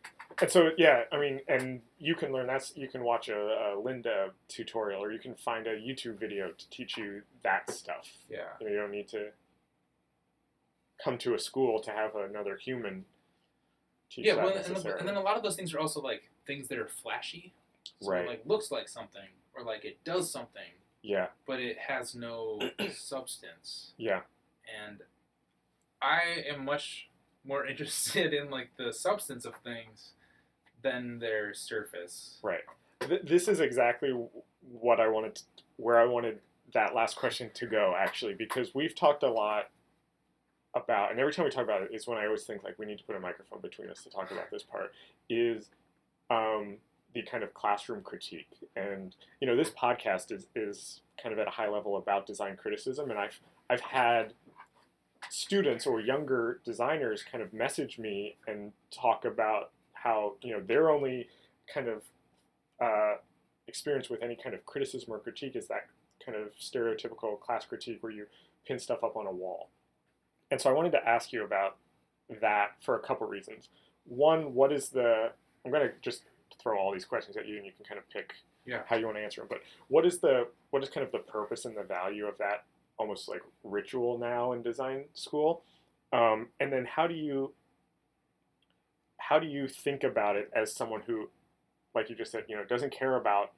[0.42, 3.76] And so yeah, I mean, and you can learn that's you can watch a, a
[3.82, 8.10] Lynda tutorial or you can find a YouTube video to teach you that stuff.
[8.30, 9.30] yeah You, know, you don't need to
[11.04, 13.06] come to a school to have another human
[14.10, 16.02] teach yeah that well, and, the, and then a lot of those things are also
[16.02, 17.54] like things that are flashy
[18.02, 18.26] so Right.
[18.26, 20.72] it like looks like something or like it does something
[21.04, 22.60] yeah, but it has no
[22.92, 24.22] substance yeah,
[24.86, 25.02] and
[26.02, 27.10] i am much
[27.44, 30.12] more interested in like the substance of things
[30.82, 32.62] than their surface right.
[33.02, 34.14] Th- this is exactly
[34.62, 35.44] what I wanted, to,
[35.78, 36.40] where I wanted
[36.74, 39.70] that last question to go actually, because we've talked a lot
[40.74, 42.86] about, and every time we talk about it, is when I always think like we
[42.86, 44.92] need to put a microphone between us to talk about this part.
[45.30, 45.70] Is
[46.30, 46.78] um,
[47.14, 51.48] the kind of classroom critique, and you know this podcast is is kind of at
[51.48, 54.34] a high level about design criticism, and I've I've had
[55.30, 60.90] students or younger designers kind of message me and talk about how you know their
[60.90, 61.28] only
[61.74, 62.04] kind of
[62.82, 63.16] uh,
[63.68, 65.88] experience with any kind of criticism or critique is that
[66.24, 68.26] kind of stereotypical class critique where you
[68.68, 69.70] pin stuff up on a wall.
[70.52, 71.78] And so I wanted to ask you about
[72.42, 73.70] that for a couple reasons.
[74.06, 75.32] One, what is the
[75.66, 76.24] I'm going to just
[76.62, 78.34] throw all these questions at you and you can kind of pick
[78.66, 78.82] Yeah.
[78.88, 79.48] how you want to answer them.
[79.50, 82.66] But what is the what is kind of the purpose and the value of that
[82.98, 85.64] almost like ritual now in design school?
[86.14, 87.54] Um, and then how do you
[89.18, 91.30] how do you think about it as someone who,
[91.96, 93.54] like you just said, you know, doesn't care about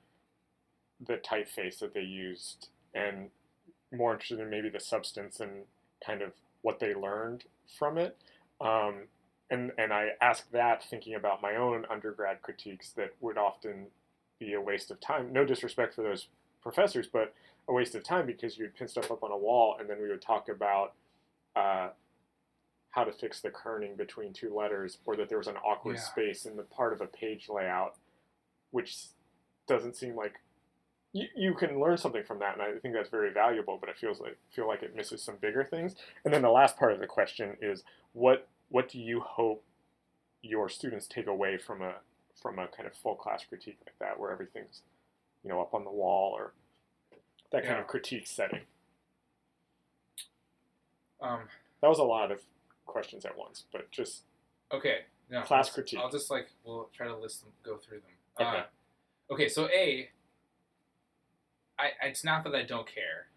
[1.05, 3.29] the typeface that they used and
[3.91, 5.63] more interested in maybe the substance and
[6.05, 7.43] kind of what they learned
[7.77, 8.17] from it.
[8.61, 9.03] Um,
[9.49, 13.87] and and I ask that thinking about my own undergrad critiques that would often
[14.39, 15.31] be a waste of time.
[15.31, 16.27] No disrespect for those
[16.61, 17.33] professors, but
[17.67, 20.07] a waste of time because you'd pin stuff up on a wall and then we
[20.07, 20.93] would talk about
[21.55, 21.89] uh,
[22.91, 26.01] how to fix the kerning between two letters or that there was an awkward Yeah.
[26.01, 27.95] space in the part of a page layout,
[28.71, 28.97] which
[29.67, 30.33] doesn't seem like
[31.13, 33.77] you, you can learn something from that, and I think that's very valuable.
[33.79, 35.95] But it feels like feel like it misses some bigger things.
[36.25, 39.63] And then the last part of the question is what what do you hope
[40.41, 41.95] your students take away from a
[42.41, 44.81] from a kind of full class critique like that, where everything's
[45.43, 46.53] you know up on the wall or
[47.51, 47.81] that kind Yeah.
[47.81, 48.61] of critique setting?
[51.21, 51.47] um,
[51.81, 52.41] That was a lot of
[52.85, 54.23] questions at once, but just
[54.71, 55.99] okay No, Class I'll- critique.
[55.99, 58.11] I'll just like we'll try to list them, go through them.
[58.47, 58.59] Okay.
[58.59, 59.49] Uh, okay.
[59.49, 60.09] So a.
[61.79, 63.27] I, it's not that I don't care.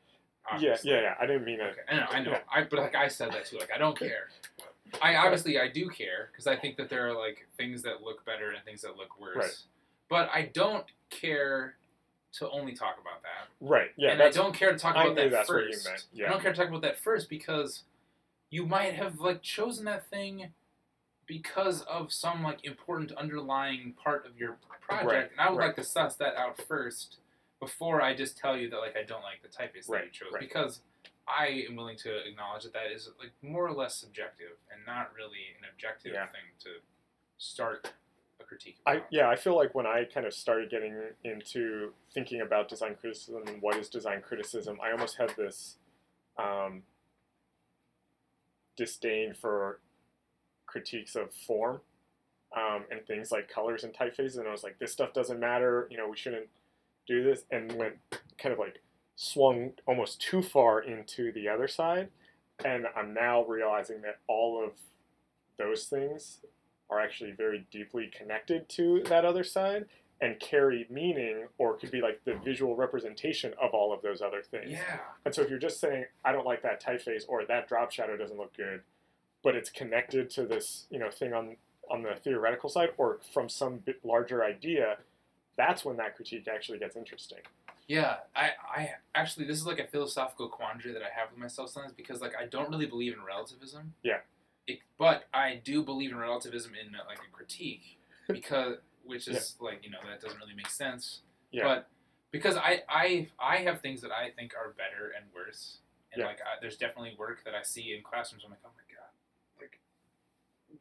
[0.46, 0.90] Yeah, obviously.
[0.92, 1.14] yeah, yeah.
[1.20, 1.64] I didn't mean it.
[1.64, 2.30] Okay, I know, I know.
[2.32, 2.40] Yeah.
[2.50, 3.58] I but like I said that too.
[3.58, 4.28] Like I don't care.
[5.02, 8.24] I obviously I do care because I think that there are like things that look
[8.24, 9.36] better and things that look worse.
[9.36, 9.56] Right.
[10.08, 11.76] But I don't care
[12.32, 13.48] to only talk about that.
[13.60, 13.90] Right.
[13.96, 14.10] Yeah.
[14.12, 15.84] and I don't care to talk about knew that first.
[15.84, 17.82] meant, I don't care to talk about that first because
[18.50, 20.48] you might have like chosen that thing
[21.26, 25.66] because of some like important underlying part of your project, Right, and I would right.
[25.66, 27.16] like to suss that out first
[27.60, 30.32] before I just tell you that like I don't like the typeface that you chose
[30.32, 30.40] right.
[30.40, 30.80] because
[31.28, 35.12] I am willing to acknowledge that that is like more or less subjective and not
[35.16, 36.26] really an objective Yeah.
[36.26, 36.70] thing to
[37.38, 37.92] start
[38.40, 38.78] a critique.
[38.86, 42.96] I yeah, I feel like when I kind of started getting into thinking about design
[43.00, 45.76] criticism and what is design criticism, I almost had this
[46.38, 46.82] um,
[48.76, 49.80] disdain for
[50.66, 51.80] critiques of form
[52.56, 55.86] um, and things like colors and typefaces, and I was like, this stuff doesn't matter.
[55.90, 56.48] You know, we shouldn't
[57.06, 57.96] do this, and went
[58.38, 58.82] kind of like
[59.16, 62.08] swung almost too far into the other side,
[62.64, 64.72] and I'm now realizing that all of
[65.58, 66.38] those things
[66.90, 69.86] are actually very deeply connected to that other side
[70.20, 74.42] and carry meaning or could be like the visual representation of all of those other
[74.42, 74.70] things.
[74.70, 74.98] Yeah.
[75.24, 78.16] And so if you're just saying, I don't like that typeface or that drop shadow
[78.16, 78.82] doesn't look good,
[79.42, 81.56] but it's connected to this, you know, thing on
[81.90, 84.98] on the theoretical side or from some bit larger idea,
[85.56, 87.40] that's when that critique actually gets interesting.
[87.88, 91.70] Yeah, I, I actually this is like a philosophical quandary that I have with myself
[91.70, 93.94] sometimes because like I don't really believe in relativism.
[94.04, 94.18] Yeah.
[94.98, 99.82] But I do believe in relativism in uh, like a critique because which is like
[99.84, 101.20] you know that doesn't really make sense.
[101.50, 101.64] Yeah.
[101.64, 101.88] But
[102.30, 105.78] because I I I have things that I think are better and worse,
[106.12, 106.26] and Yeah.
[106.26, 108.42] like I, there's definitely work that I see in classrooms.
[108.44, 109.10] I'm like, oh my god,
[109.60, 109.80] like,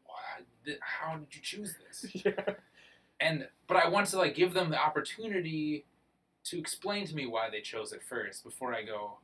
[0.06, 0.44] why?
[0.66, 2.14] Th- how did you choose this?
[2.26, 2.54] yeah.
[3.20, 5.86] and but I want to like give them the opportunity
[6.46, 9.18] to explain to me why they chose it first before I go.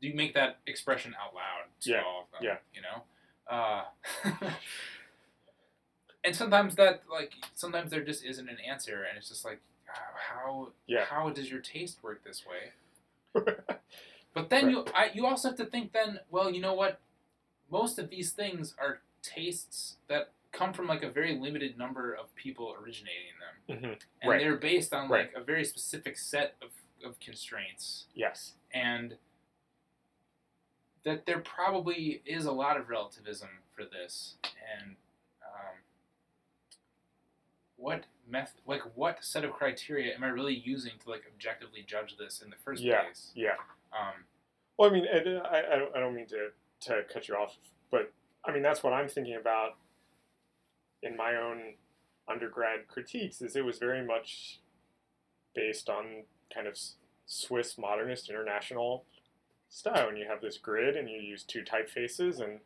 [0.00, 2.40] Do you make that expression out loud to Yeah, all of them?
[2.42, 2.56] yeah.
[2.72, 3.02] You know,
[3.48, 3.84] uh,
[6.24, 10.68] and sometimes that like sometimes there just isn't an answer, and it's just like how
[10.86, 11.04] Yeah.
[11.04, 12.72] how does your taste work this way?
[14.34, 17.00] But then you I, you also have to think then, well, you know what?
[17.72, 22.32] Most of these things are tastes that come from like a very limited number of
[22.36, 23.78] people originating them.
[23.78, 23.98] Mhm.
[24.22, 24.38] And Right.
[24.40, 25.26] they're based on Right.
[25.34, 26.70] like a very specific set of,
[27.04, 28.04] of constraints.
[28.14, 28.52] Yes.
[28.72, 29.16] And
[31.08, 34.36] that there probably is a lot of relativism for this.
[34.44, 34.96] And
[35.42, 35.76] um,
[37.76, 42.16] what meth like what set of criteria am I really using to like objectively judge
[42.18, 43.04] this in the first Yeah.
[43.04, 43.32] place?
[43.34, 43.54] Yeah.
[43.92, 44.24] Um,
[44.76, 46.50] Well, I mean, and, uh, I, I, don't, mean to,
[46.82, 47.56] to cut you off,
[47.90, 48.12] but
[48.44, 49.76] I mean, that's what I'm thinking about
[51.02, 51.74] in my own
[52.28, 54.60] undergrad critiques is it was very much
[55.54, 56.78] based on kind of
[57.26, 59.04] Swiss modernist international
[59.68, 60.08] style.
[60.08, 62.60] And you have this grid and you use two typefaces and,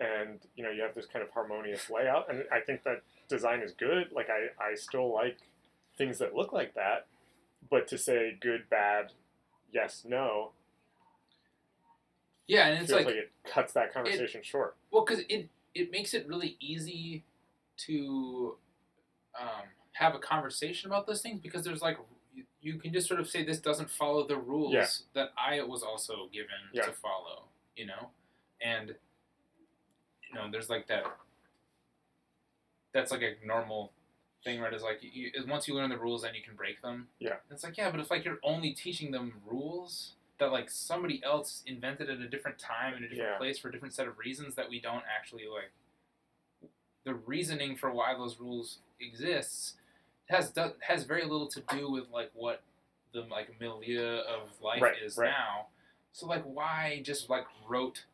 [0.00, 2.30] and, you know, you have this kind of harmonious layout.
[2.32, 4.12] And I think that design is good.
[4.12, 5.38] Like, I, I still like
[5.96, 7.06] things that look like that.
[7.70, 9.12] But to say good, bad,
[9.72, 10.52] yes, no,
[12.46, 14.76] yeah, and it's like, like, it cuts that conversation short.
[14.90, 17.24] well, because it it makes it really easy
[17.78, 18.56] to
[19.40, 21.96] um, have a conversation about those things because there's like
[22.62, 24.86] you, can just sort of say this doesn't follow the rules Yeah.
[25.14, 26.86] that I was also given Yeah.
[26.86, 27.44] to follow,
[27.76, 28.10] you know,
[28.60, 28.94] and
[30.28, 31.04] you know there's like that.
[32.92, 33.92] That's like a normal
[34.44, 34.72] thing, right?
[34.72, 37.08] Is like you, once you learn the rules, then you can break them.
[37.18, 37.36] Yeah.
[37.50, 41.62] It's like yeah, but if like you're only teaching them rules that like somebody else
[41.66, 43.38] invented at a different time in a different Yeah.
[43.38, 45.70] place for a different set of reasons that we don't actually like
[47.04, 49.74] the reasoning for why those rules exists
[50.32, 52.62] has do, has very little to do with like what
[53.12, 55.30] the like milieu of life Right, is right.
[55.30, 55.66] now.
[56.12, 58.04] So like why just like wrote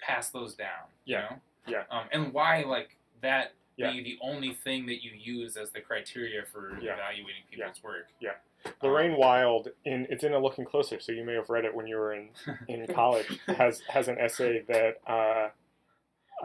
[0.00, 0.86] pass those down?
[1.04, 1.36] You Yeah, know?
[1.66, 1.82] yeah.
[1.90, 3.90] Um, and why like that Yeah.
[3.92, 6.94] be the only thing that you use as the criteria for Yeah.
[6.94, 8.06] evaluating people's work?
[8.20, 8.34] Yeah.
[8.82, 11.86] Lorraine Wild, in it's in a Looking Closer, so you may have read it when
[11.86, 12.30] you were in,
[12.68, 15.48] in college, has has an essay that uh,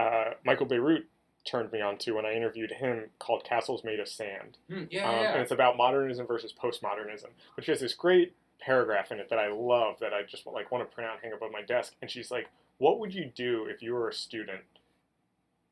[0.01, 1.03] uh, Michael Bierut
[1.49, 4.57] turned me on to when I interviewed him called Castles Made of Sand.
[4.69, 7.27] Hmm, yeah, Um, yeah, And it's about modernism versus postmodernism.
[7.55, 10.71] But she has this great paragraph in it that I love that I just like
[10.71, 11.95] want to print out and hang above my desk.
[12.01, 14.61] And she's like, What would you do if you were a student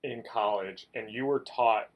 [0.04, 1.90] in college and you were taught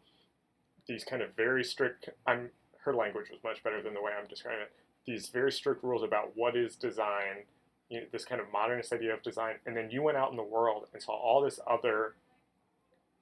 [0.87, 2.49] these kind of very strict I'm
[2.83, 4.71] her language was much better than the way I'm describing it.
[5.05, 7.45] These very strict rules about what is design,
[7.89, 10.35] you know, this kind of modernist idea of design, and then you went out in
[10.35, 12.15] the world and saw all this other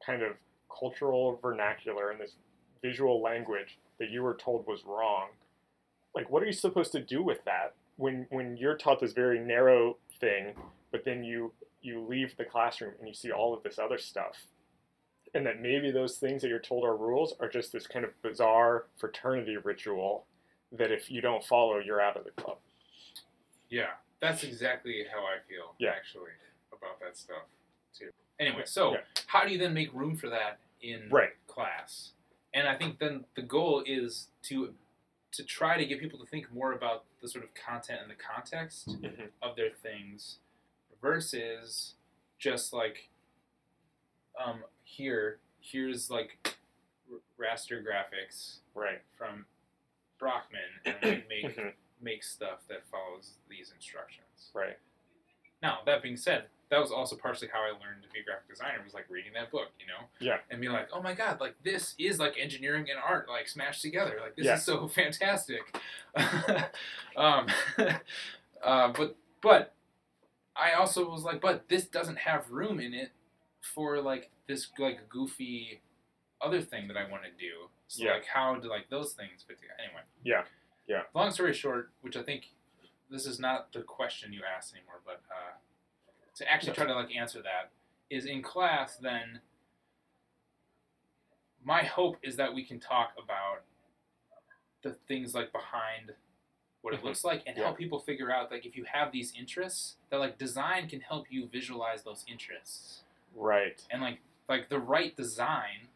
[0.05, 0.37] kind of
[0.77, 2.35] cultural vernacular and this
[2.81, 5.29] visual language that you were told was wrong.
[6.15, 9.39] Like, what are you supposed to do with that when when you're taught this very
[9.39, 10.53] narrow thing,
[10.91, 11.51] but then you
[11.81, 14.35] you leave the classroom and you see all of this other stuff,
[15.33, 18.11] and that maybe those things that you're told are rules are just this kind of
[18.21, 20.25] bizarre fraternity ritual
[20.71, 22.57] that if you don't follow, you're out of the club.
[23.69, 23.91] Yeah,
[24.21, 25.75] that's exactly how I feel.
[25.79, 25.91] Yeah.
[25.91, 26.31] actually,
[26.71, 27.43] about that stuff
[27.97, 28.09] too.
[28.39, 29.01] Anyway, so Yeah.
[29.27, 31.33] how do you then make room for that in Right.
[31.47, 32.13] class?
[32.53, 34.75] And I think then the goal is to
[35.31, 38.15] to try to get people to think more about the sort of content and the
[38.15, 39.31] context Mhm.
[39.43, 40.39] of their things
[41.01, 41.95] versus
[42.39, 43.09] just like
[44.35, 46.55] um, here here's like
[47.11, 49.01] r- raster graphics Right.
[49.17, 49.45] from
[50.19, 51.75] Brockmann and make Mhm.
[52.01, 54.49] make stuff that follows these instructions.
[54.53, 54.79] Right.
[55.61, 58.47] Now, that being said, that was also partially how I learned to be a graphic
[58.49, 60.05] designer was like reading that book, you know?
[60.19, 60.37] Yeah.
[60.51, 63.81] And be like, oh my god, like this is like engineering and art like smashed
[63.81, 64.17] together.
[64.21, 64.55] Like this Yeah.
[64.55, 65.61] is so fantastic.
[67.17, 67.47] um,
[68.63, 69.73] uh, but but
[70.55, 73.11] I also was like, but this doesn't have room in it
[73.61, 75.81] for like this like goofy
[76.41, 77.67] other thing that I want to do.
[77.87, 78.13] So Yeah.
[78.13, 79.79] like how do like those things fit together?
[79.83, 80.01] Anyway.
[80.23, 80.43] Yeah.
[80.87, 81.01] Yeah.
[81.13, 82.49] Long story short, which I think
[83.09, 85.53] this is not the question you asked anymore, but uh,
[86.39, 87.69] to actually try to like answer that
[88.09, 88.95] is in class.
[88.95, 89.41] Then
[91.63, 93.61] my hope is that we can talk about
[94.81, 96.13] the things like behind
[96.81, 97.03] what it Mhm.
[97.03, 97.65] looks like and Yeah.
[97.65, 101.29] help people figure out like if you have these interests that like design can help
[101.29, 103.03] you visualize those interests
[103.35, 103.85] Right.
[103.91, 105.89] and like like the right design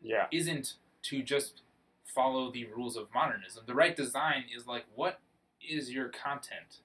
[0.00, 0.26] Yeah.
[0.32, 1.60] isn't to just
[2.04, 3.66] follow the rules of modernism.
[3.66, 5.20] The right design is like what
[5.60, 6.80] is your content?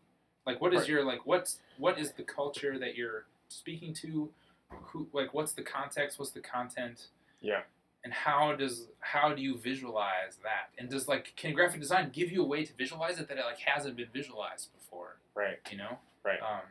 [0.50, 0.90] Like what is Right.
[0.90, 4.30] your like what's what is the culture that you're speaking to?
[4.70, 6.18] Who like what's the context?
[6.18, 7.10] What's the content?
[7.40, 7.62] Yeah.
[8.04, 10.72] And how does how do you visualize that?
[10.80, 13.46] And does like can graphic design give you a way to visualize it that it
[13.46, 15.18] like hasn't been visualized before?
[15.36, 15.60] Right.
[15.70, 16.00] You know?
[16.26, 16.40] Right.
[16.42, 16.62] Um,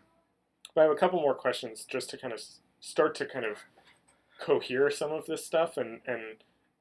[0.75, 2.41] But I have a couple more questions just to kind of
[2.81, 3.59] start to kind of
[4.41, 6.23] cohere some of this stuff and and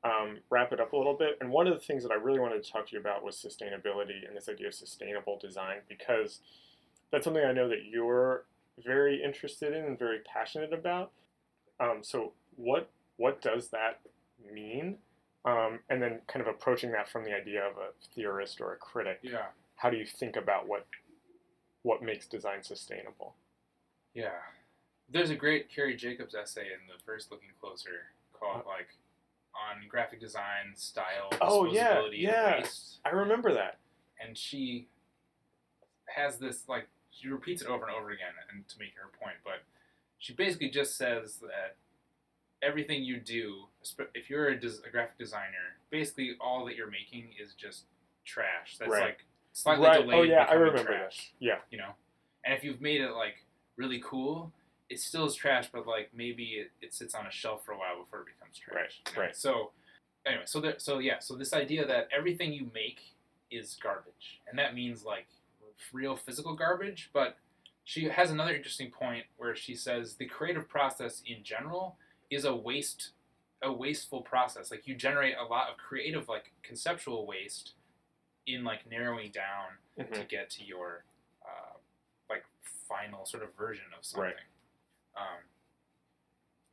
[0.03, 1.37] um, wrap it up a little bit.
[1.41, 3.35] And one of the things that I really wanted to talk to you about was
[3.35, 6.39] sustainability and this idea of sustainable design because
[7.11, 8.45] that's something I know that you're
[8.83, 11.11] very interested in and very passionate about.
[11.79, 13.99] Um, so what what does that
[14.53, 14.97] mean?
[15.45, 18.75] Um, and then kind of approaching that from the idea of a theorist or a
[18.77, 19.19] critic.
[19.21, 19.45] yeah.
[19.77, 20.85] How do you think about what
[21.83, 23.35] what makes design sustainable?
[24.13, 24.29] Yeah.
[25.09, 28.89] There's a great Karrie Jacobs essay in the first Looking Closer called like
[29.55, 32.53] on graphic design, style, Oh, yeah, yeah.
[32.55, 32.97] and waste.
[33.05, 33.77] I remember that.
[34.23, 34.87] And she
[36.07, 36.87] has this like
[37.19, 39.63] she repeats it over and over again and to make her point, but
[40.19, 41.75] she basically just says that
[42.61, 43.63] everything you do,
[44.15, 47.83] if you're a, des- a graphic designer, basically all that you're making is just
[48.25, 48.77] trash.
[48.79, 49.01] That's Right.
[49.05, 49.97] like slightly right.
[49.99, 50.19] Oh, delayed.
[50.19, 51.29] Oh yeah, I remember trash this.
[51.39, 51.57] Yeah.
[51.71, 51.91] you know.
[52.45, 53.43] And if you've made it like
[53.75, 54.51] really cool,
[54.89, 57.77] it still is trash, but like maybe it, it sits on a shelf for a
[57.77, 58.75] while before it becomes trash.
[59.05, 59.21] Right, you know?
[59.27, 59.35] right.
[59.35, 59.71] So
[60.25, 62.99] anyway, so there, so yeah, so this idea that everything you make
[63.51, 65.27] is garbage, and that means like
[65.93, 67.09] real physical garbage.
[67.13, 67.37] But
[67.83, 71.97] she has another interesting point where she says the creative process in general
[72.29, 73.11] is a waste,
[73.61, 74.71] a wasteful process.
[74.71, 77.73] Like you generate a lot of creative, like conceptual waste
[78.45, 80.13] in like narrowing down Mhm.
[80.13, 81.03] to get to your
[81.45, 81.77] uh,
[82.29, 82.45] like
[82.87, 84.33] final sort of version of something.
[84.33, 84.35] Right.
[85.15, 85.43] Um,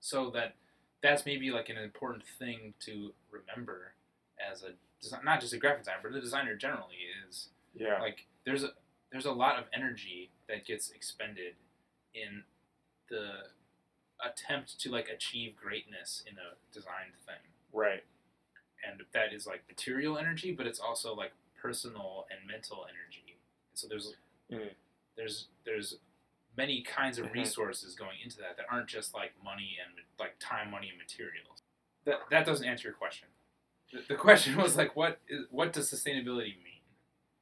[0.01, 0.55] so that
[1.01, 3.95] that's maybe like an important thing to remember
[4.41, 4.75] as a
[5.23, 6.97] not just a graphic designer, but a designer generally
[7.29, 8.01] is Yeah.
[8.01, 8.75] like there's a
[9.15, 11.55] there's a lot of energy that gets expended
[12.15, 12.43] in
[13.09, 13.45] the
[14.25, 17.37] attempt to like achieve greatness in a designed thing
[17.73, 18.03] right.
[18.89, 23.37] and that is like material energy, but it's also like personal and mental energy.
[23.71, 24.15] And so there's
[24.51, 24.75] Mm.
[25.17, 25.97] there's there's
[26.57, 27.35] many kinds of Mhm.
[27.35, 31.63] resources going into that that aren't just like money and like time, money, and materials.
[32.05, 33.29] That that doesn't answer your question.
[33.93, 36.83] The, the question was like, what is what does sustainability mean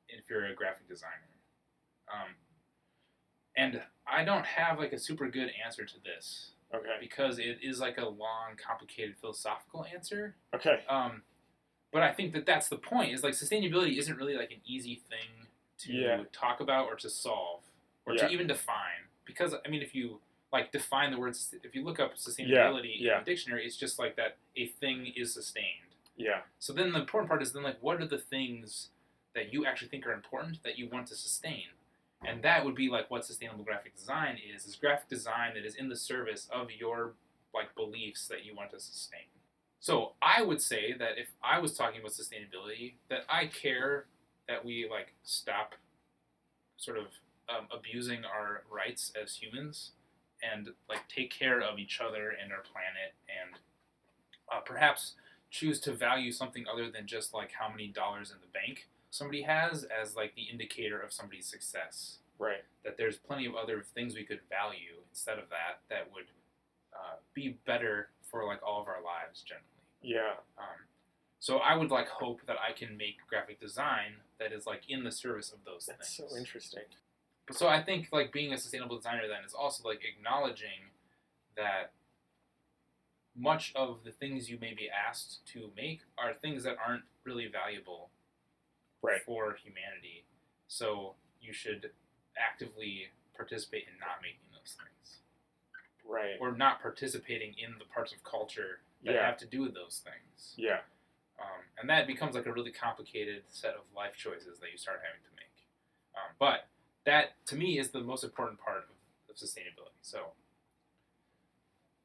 [0.09, 1.32] if you're a graphic designer?
[2.13, 2.35] Um,
[3.57, 6.97] and I don't have like a super good answer to this Okay.
[7.01, 10.37] because it is like a long, complicated philosophical answer.
[10.55, 10.83] Okay.
[10.89, 11.23] Um,
[11.93, 13.13] but I think that that's the point.
[13.13, 15.49] Is like sustainability isn't really like an easy thing
[15.79, 16.25] to Yeah.
[16.33, 17.63] talk about or to solve
[18.07, 18.29] or Yeah.
[18.29, 19.09] to even define.
[19.25, 20.21] Because I mean, if you
[20.53, 23.19] like define the words, if you look up sustainability yeah.
[23.19, 25.97] in the dictionary, it's just like that a thing is sustained.
[26.17, 26.43] Yeah.
[26.59, 28.89] So then the important part is then like what are the things
[29.35, 31.69] that you actually think are important that you want to sustain?
[32.25, 35.75] And that would be like what sustainable graphic design is, is graphic design that is
[35.75, 37.15] in the service of your
[37.55, 39.27] like beliefs that you want to sustain.
[39.81, 44.07] So I would say that if I was talking about sustainability, that I care
[44.49, 45.75] that we like stop
[46.77, 47.07] sort of
[47.49, 49.93] um, abusing our rights as humans
[50.43, 53.57] and like take care of each other and our planet and
[54.53, 55.15] uh, perhaps
[55.51, 59.43] choose to value something other than just like how many dollars in the bank somebody
[59.43, 62.65] has as like the indicator of somebody's success Right.
[62.85, 66.25] that there's plenty of other things we could value instead of that that would
[66.93, 69.69] uh, be better for like all of our lives generally
[70.03, 70.35] Yeah.
[70.59, 70.81] um,
[71.39, 75.05] so i would like hope that i can make graphic design that is like in
[75.05, 76.83] the service of those That's things so interesting.
[77.47, 80.91] but so I think like being a sustainable designer then is also like acknowledging
[81.57, 81.93] that
[83.37, 87.47] much of the things you may be asked to make are things that aren't really
[87.47, 88.11] valuable
[89.03, 89.23] Right.
[89.25, 90.25] for humanity.
[90.69, 91.91] So you should
[92.39, 95.19] actively participate in not making those things.
[96.05, 96.37] Right.
[96.41, 99.27] Or not participating in the parts of culture that Yeah.
[99.27, 100.55] have to do with those things.
[100.57, 100.83] Yeah.
[101.41, 105.01] Um, and that becomes like a really complicated set of life choices that you start
[105.05, 105.67] having to make.
[106.15, 106.69] Um, but
[107.05, 108.91] that, to me, is the most important part of,
[109.29, 109.99] of sustainability.
[110.03, 110.33] So,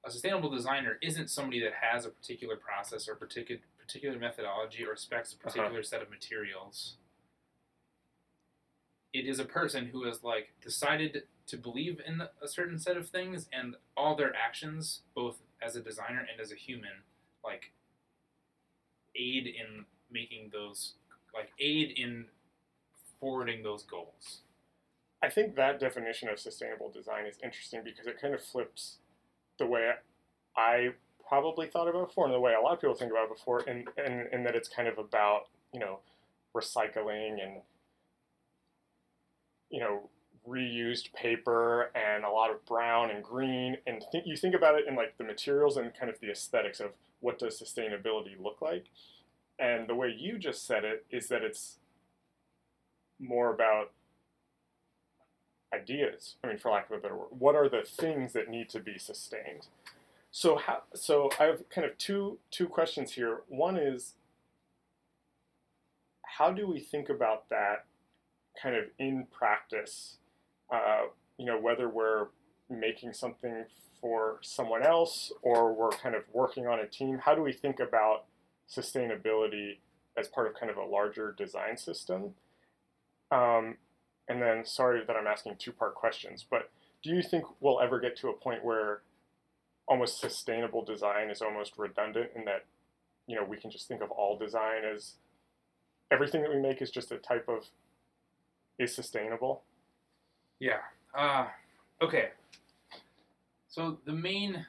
[0.03, 4.95] a sustainable designer isn't somebody that has a particular process or particular particular methodology or
[4.95, 5.49] specs a uh-huh.
[5.49, 6.95] particular set of materials.
[9.13, 13.07] It is a person who has like decided to believe in a certain set of
[13.09, 17.03] things, and all their actions, both as a designer and as a human,
[17.43, 17.71] like
[19.15, 20.93] aid in making those
[21.33, 22.25] like aid in
[23.19, 24.41] forwarding those goals.
[25.23, 28.97] I think that definition of sustainable design is interesting because it kind of flips
[29.57, 29.91] the way
[30.55, 30.89] I
[31.27, 33.59] probably thought about before and the way a lot of people think about it before,
[33.67, 35.99] and and, and that it's kind of about you know
[36.55, 37.61] recycling and
[39.69, 40.09] you know
[40.47, 44.87] reused paper and a lot of brown and green and think you think about it
[44.87, 48.85] in like the materials and kind of the aesthetics of what does sustainability look like
[49.59, 51.79] and the way you just said it is that it's
[53.19, 53.91] more about
[55.73, 56.35] ideas.
[56.43, 58.79] I mean, for lack of a better word, what are the things that need to
[58.79, 59.67] be sustained?
[60.37, 60.83] So how?
[60.93, 63.41] So I have kind of two two questions here.
[63.47, 64.13] One is,
[66.21, 67.85] how do we think about that,
[68.61, 70.17] kind of in practice?
[70.71, 71.05] Uh,
[71.39, 72.27] you know, whether we're
[72.69, 73.65] making something
[73.99, 77.17] for someone else or we're kind of working on a team.
[77.25, 78.25] How do we think about
[78.69, 79.79] sustainability
[80.15, 82.35] as part of kind of a larger design system?
[83.31, 83.77] Um,
[84.27, 86.69] and then, sorry that I'm asking two part questions, but
[87.01, 89.01] do you think we'll ever get to a point where
[89.87, 92.65] almost sustainable design is almost redundant in that,
[93.27, 95.13] you know, we can just think of all design as
[96.11, 97.65] everything that we make is just a type of
[98.79, 99.63] is sustainable?
[100.59, 100.79] Yeah.
[101.13, 101.47] Uh,
[102.01, 102.29] okay.
[103.69, 104.65] So the main,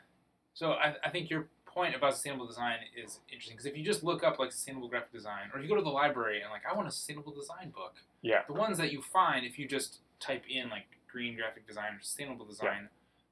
[0.55, 4.03] so I, I think your point about sustainable design is interesting because if you just
[4.03, 6.63] look up like sustainable graphic design, or if you go to the library and like
[6.71, 8.43] I want a sustainable design book, Yeah.
[8.47, 12.01] the ones that you find if you just type in like green graphic design or
[12.03, 12.89] sustainable design,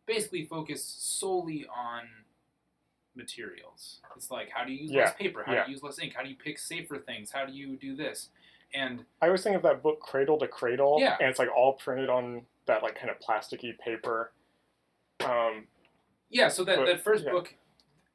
[0.06, 2.02] basically focus solely on
[3.14, 4.00] materials.
[4.16, 5.42] It's like how do you use Yeah, less paper?
[5.44, 5.64] How yeah.
[5.64, 6.14] do you use less ink?
[6.16, 7.30] How do you pick safer things?
[7.30, 8.28] How do you do this?
[8.74, 11.16] And I always think of that book Cradle to Cradle, Yeah.
[11.20, 14.32] and it's like all printed on that like kind of plasticky paper.
[15.24, 15.66] Um,
[16.28, 17.30] Yeah, so that, But, that first yeah.
[17.30, 17.54] book,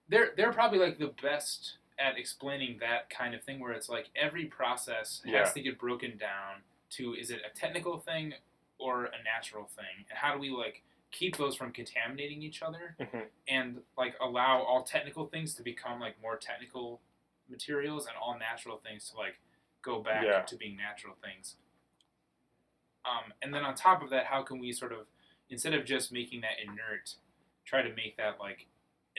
[0.10, 4.10] they're they're probably like the best at explaining that kind of thing where it's like
[4.16, 6.62] every process has to get broken down
[6.92, 8.34] to is it a technical thing
[8.78, 10.82] or a natural thing, and how do we like
[11.12, 13.26] keep those from contaminating each other mhm.
[13.48, 17.02] and like allow all technical things to become like more technical
[17.50, 19.36] materials and all natural things to like
[19.82, 20.42] go back Yeah.
[20.44, 21.58] to being natural things.
[23.04, 25.08] Um, and then on top of that, how can we sort of
[25.50, 27.16] instead of just making that inert,
[27.66, 28.68] try to make that like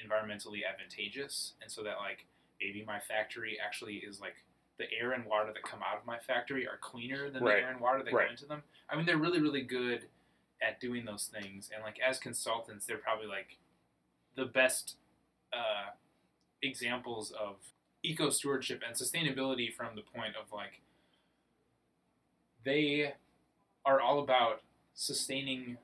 [0.03, 2.24] environmentally advantageous, and so that like
[2.61, 4.36] maybe my factory actually is like
[4.78, 7.57] the air and water that come out of my factory are cleaner than Right.
[7.57, 8.26] the air and water that Right.
[8.28, 8.62] go into them.
[8.88, 10.09] I mean, they're really really good
[10.67, 13.59] at doing those things, and like as consultants, they're probably like
[14.37, 14.97] the best
[15.53, 15.91] uh,
[16.63, 17.57] examples of
[18.03, 20.81] eco stewardship and sustainability from the point of like
[22.65, 23.13] they
[23.85, 24.63] are all about
[24.95, 25.77] sustaining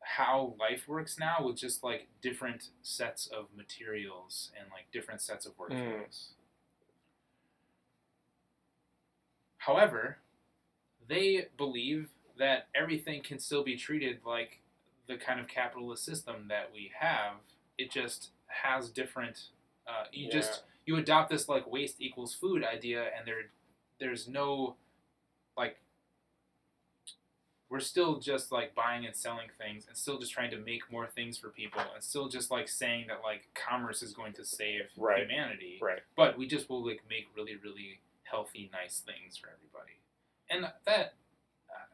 [0.00, 5.46] how life works now with just like different sets of materials and like different sets
[5.46, 6.30] of workflows.
[9.58, 10.18] However,
[11.08, 12.08] they believe
[12.42, 14.58] that everything can still be treated like
[15.06, 17.34] the kind of capitalist system that we have.
[17.78, 19.50] It just has different.
[19.86, 20.32] Uh, you Yeah.
[20.32, 23.44] just you adopt this like waste equals food idea, and there
[24.00, 24.74] there's no
[25.56, 25.76] like
[27.70, 31.06] we're still just like buying and selling things and still just trying to make more
[31.06, 34.82] things for people and still just like saying that like commerce is going to save
[34.96, 35.20] Right.
[35.26, 36.00] humanity Right.
[36.16, 39.94] but we just will like make really really healthy nice things for everybody
[40.50, 41.14] and that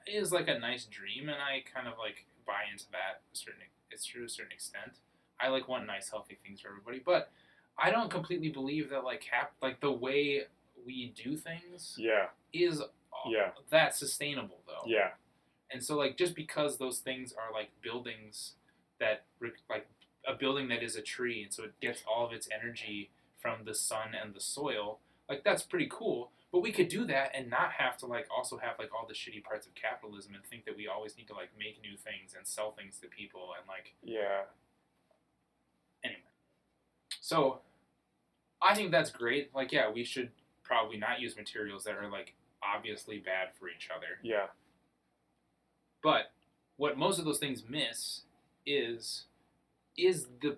[0.08, 3.60] is like a nice dream and i kind of like buy into that a certain
[3.90, 4.92] it's to a certain extent
[5.40, 7.30] i like want nice healthy things for everybody but
[7.78, 10.42] i don't completely believe that like cap like the way
[10.86, 12.26] we do things Yeah.
[12.52, 12.86] is uh,
[13.26, 13.50] Yeah.
[13.70, 15.10] that sustainable though Yeah.
[15.70, 18.52] and so, like, just because those things are like buildings
[19.00, 19.24] that,
[19.68, 19.86] like,
[20.26, 23.64] a building that is a tree, and so it gets all of its energy from
[23.64, 24.98] the sun and the soil,
[25.28, 26.30] like, that's pretty cool.
[26.50, 29.14] But we could do that and not have to, like, also have, like, all the
[29.14, 32.34] shitty parts of capitalism and think that we always need to, like, make new things
[32.36, 33.50] and sell things to people.
[33.58, 34.44] And, like, Yeah.
[36.02, 36.20] Anyway,
[37.20, 37.60] so
[38.62, 39.54] I think that's great.
[39.54, 40.30] Like, yeah, we should
[40.62, 44.18] probably not use materials that are, like, obviously bad for each other.
[44.22, 44.46] Yeah.
[46.02, 46.32] But
[46.76, 48.22] what most of those things miss
[48.64, 49.24] is
[49.96, 50.56] is the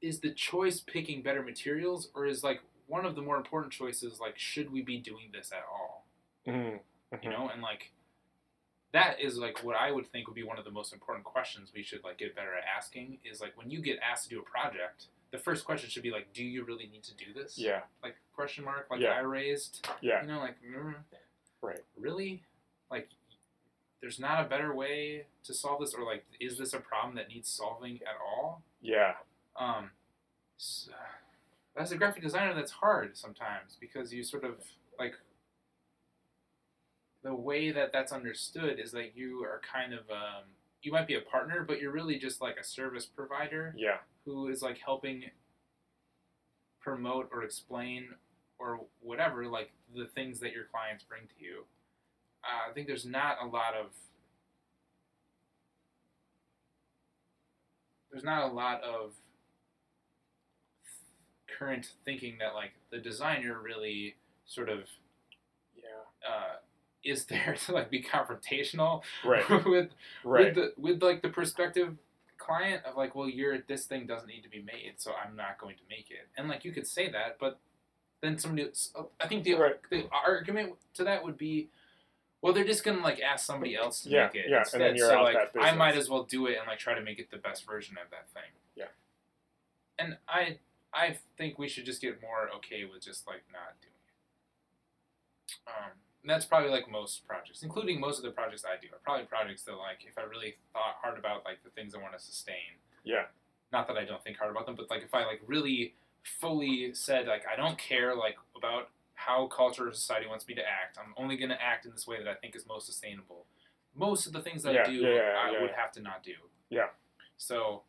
[0.00, 4.20] is the choice picking better materials or is like one of the more important choices
[4.20, 6.06] like should we be doing this at all?
[6.46, 6.80] Mhm.
[7.22, 7.92] You know, and like
[8.92, 11.72] that is like what I would think would be one of the most important questions
[11.74, 14.40] we should like get better at asking is like when you get asked to do
[14.40, 17.58] a project, the first question should be like, do you really need to do this?
[17.58, 17.82] Yeah.
[18.02, 19.10] Like question mark, like Yeah.
[19.12, 19.88] I raised.
[20.00, 20.22] Yeah.
[20.22, 20.94] You know, like mm,
[21.60, 21.80] Right.
[21.96, 22.44] really
[22.90, 23.08] like
[24.00, 27.28] there's not a better way to solve this or like is this a problem that
[27.28, 29.14] needs solving at all Yeah.
[29.56, 29.90] um
[30.58, 30.88] s
[31.76, 34.54] as a graphic designer that's hard sometimes because you sort of
[34.98, 35.14] like
[37.22, 40.44] the way that that's understood is that you are kind of um,
[40.82, 43.96] you might be a partner but you're really just like a service provider Yeah.
[44.24, 45.24] who is like helping
[46.80, 48.08] promote or explain
[48.58, 51.64] or whatever like the things that your clients bring to you
[52.44, 53.86] uh, i think there's not a lot of
[58.10, 59.12] there's not a lot of
[61.58, 64.16] current thinking that like the designer really
[64.46, 64.80] sort of
[65.76, 65.82] Yeah.
[66.28, 66.56] uh,
[67.04, 69.48] is there to like be confrontational Right.
[69.66, 69.90] with
[70.24, 70.46] Right.
[70.46, 71.96] with the with like the prospective
[72.38, 75.58] client of like, well, you're this thing doesn't need to be made, so I'm not
[75.58, 76.28] going to make it.
[76.36, 77.58] And like you could say that, but
[78.20, 78.68] then somebody,
[79.20, 79.76] I think the Right.
[79.90, 81.68] the argument to that would be,
[82.42, 84.96] well, they're just gonna like ask somebody else to Yeah, make it yeah, and then
[84.96, 87.00] you're so out like that I might as well do it and like try to
[87.02, 88.50] make it the best version of that thing.
[88.76, 88.86] Yeah.
[89.98, 90.58] And I
[90.94, 94.14] I think we should just get more okay with just like not doing it.
[95.66, 95.90] Um,
[96.22, 99.26] and that's probably like most projects, including most of the projects I do, are probably
[99.26, 102.24] projects that like if I really thought hard about like the things I want to
[102.24, 102.80] sustain.
[103.02, 103.24] Yeah.
[103.72, 105.94] Not that I don't think hard about them, but like if I like really
[106.40, 110.62] fully said like I don't care like about how culture or society wants me to
[110.62, 110.98] act.
[110.98, 113.46] I'm only going to act in this way that I think is most sustainable.
[113.94, 116.22] Most of the things that Yeah, I do, yeah, yeah, I would have to not
[116.22, 116.32] do.
[116.68, 116.88] Yeah.
[117.36, 117.82] So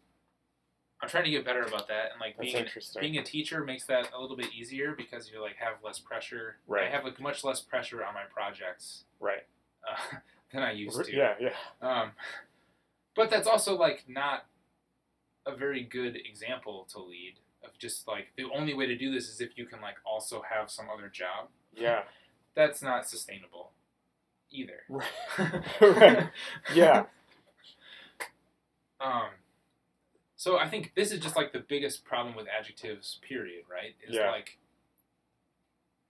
[1.01, 2.65] I'm trying to get better about that, and like That's being
[3.01, 6.57] being a teacher makes that a little bit easier because you like have less pressure.
[6.67, 6.87] Right.
[6.87, 9.43] I have like much less pressure on my projects right.
[9.87, 10.17] uh,
[10.53, 11.15] than I used to.
[11.15, 11.33] Yeah.
[11.39, 11.49] Yeah.
[11.81, 12.11] Um,
[13.15, 14.45] but that's also like not
[15.45, 19.27] a very good example to lead of just like the only way to do this
[19.29, 21.49] is if you can like also have some other job.
[21.75, 22.03] Yeah.
[22.55, 23.71] That's not sustainable
[24.49, 24.79] either.
[24.89, 25.07] Right.
[25.81, 26.29] Right.
[26.73, 27.03] Yeah.
[29.01, 29.27] Um,
[30.45, 33.19] so I think this is just like the biggest problem with adjectives.
[33.27, 33.63] Period.
[33.67, 33.95] Right?
[34.07, 34.29] Is Yeah.
[34.29, 34.59] like,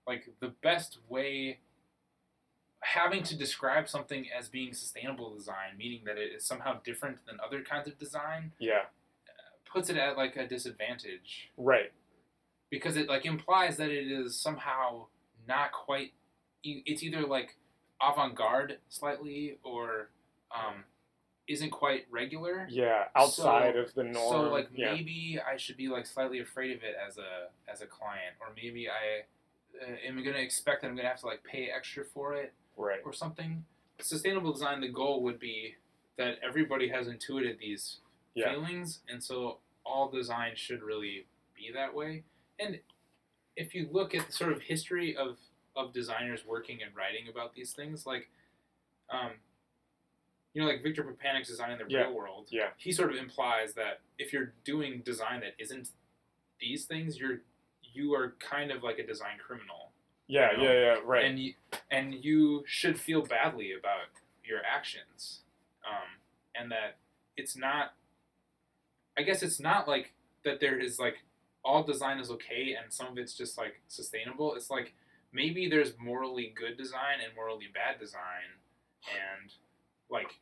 [0.05, 1.61] like the best way.
[2.81, 7.39] Having to describe something as being sustainable design, meaning that it is somehow different than
[7.39, 8.87] other kinds of design, Yeah.
[9.63, 11.93] puts it at like a disadvantage Right.
[12.69, 15.07] because it like implies that it is somehow
[15.47, 16.13] not quite.
[16.61, 17.55] It's either like
[18.01, 20.09] avant-garde slightly or
[20.51, 20.83] um,
[21.47, 22.65] isn't quite regular.
[22.69, 23.05] Yeah.
[23.15, 24.31] Outside So- of the norm.
[24.31, 24.93] So like yeah.
[24.93, 28.47] maybe I should be like slightly afraid of it as a as a client, or
[28.55, 29.25] maybe I
[29.81, 32.99] uh, am gonna expect that I'm gonna have to like pay extra for it Right.
[33.05, 33.65] or something.
[33.99, 35.75] Sustainable design, the goal would be
[36.17, 37.99] that everybody has intuited these
[38.33, 38.51] Yeah.
[38.51, 42.23] feelings, and so all design should really be that way.
[42.59, 42.79] And
[43.55, 45.37] if you look at the sort of history of
[45.75, 48.29] of designers working and writing about these things, like,
[49.09, 49.31] um,
[50.55, 52.03] you know, like Victor Papanek's design in the Yeah.
[52.03, 52.71] real world, Yeah.
[52.77, 55.89] he sort of implies that if you're doing design that isn't
[56.59, 57.41] these things, you're
[57.93, 59.91] you are kind of like a design criminal
[60.27, 60.51] Yeah.
[60.51, 60.79] you know, Yeah.
[60.95, 61.01] Yeah.
[61.03, 61.25] Right.
[61.25, 61.53] and you,
[61.91, 64.07] and you should feel badly about
[64.43, 65.43] your actions,
[65.85, 66.19] um,
[66.55, 66.97] and that
[67.37, 67.93] it's not.
[69.17, 70.59] I guess it's not like that.
[70.61, 71.19] There is like
[71.63, 74.55] all design is okay, and some of it's just like sustainable.
[74.55, 74.93] It's like
[75.31, 78.59] maybe there's morally good design and morally bad design,
[79.09, 79.53] and
[80.09, 80.39] like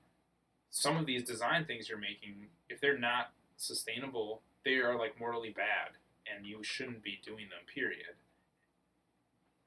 [0.74, 5.52] some of these design things you're making, if they're not sustainable, they are like morally
[5.52, 5.92] bad,
[6.26, 7.60] and you shouldn't be doing them.
[7.72, 8.16] Period.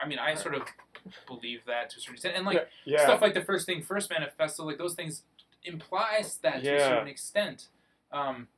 [0.01, 0.63] I mean, I sort of
[1.29, 4.11] believe that to a certain extent, and like yeah, stuff like the first thing first
[4.11, 5.23] manifesto, like those things
[5.63, 7.69] implies that to a certain extent.
[8.11, 8.49] Um,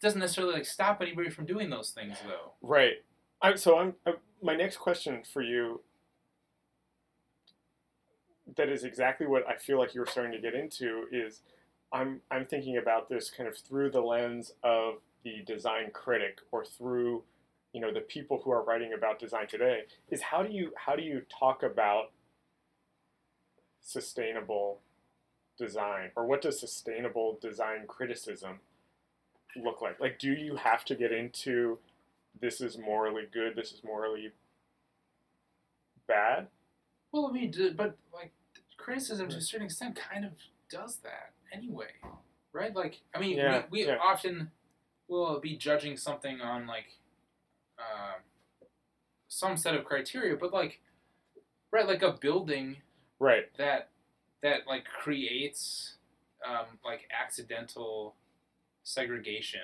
[0.00, 2.52] doesn't necessarily like stop anybody from doing those things though.
[2.62, 2.94] right.
[3.42, 5.80] I, so I'm uh, my next question for you.
[8.56, 11.04] That is exactly what I feel like you're starting to get into.
[11.12, 11.42] Is
[11.92, 14.94] I'm I'm thinking about this kind of through the lens of
[15.24, 17.24] the design critic or through
[17.72, 20.96] you know the people who are writing about design today is how do you how
[20.96, 22.10] do you talk about
[23.80, 24.80] sustainable
[25.58, 28.60] design or what does sustainable design criticism
[29.56, 31.78] look like like do you have to get into
[32.40, 34.32] this is morally good this is morally
[36.06, 36.48] bad
[37.12, 38.32] Well, I mean, but like
[38.88, 40.32] criticism to a certain extent kind of
[40.70, 41.90] does that anyway,
[42.52, 42.74] right?
[42.74, 43.98] Like, I mean, Yeah, we, we yeah.
[44.02, 44.50] often
[45.08, 46.86] will be judging something on like
[47.78, 48.18] uh,
[49.28, 50.80] some set of criteria, but like,
[51.70, 52.78] right, like a building
[53.20, 53.88] right that
[54.42, 55.94] that like creates
[56.48, 58.14] um, like accidental
[58.84, 59.60] segregation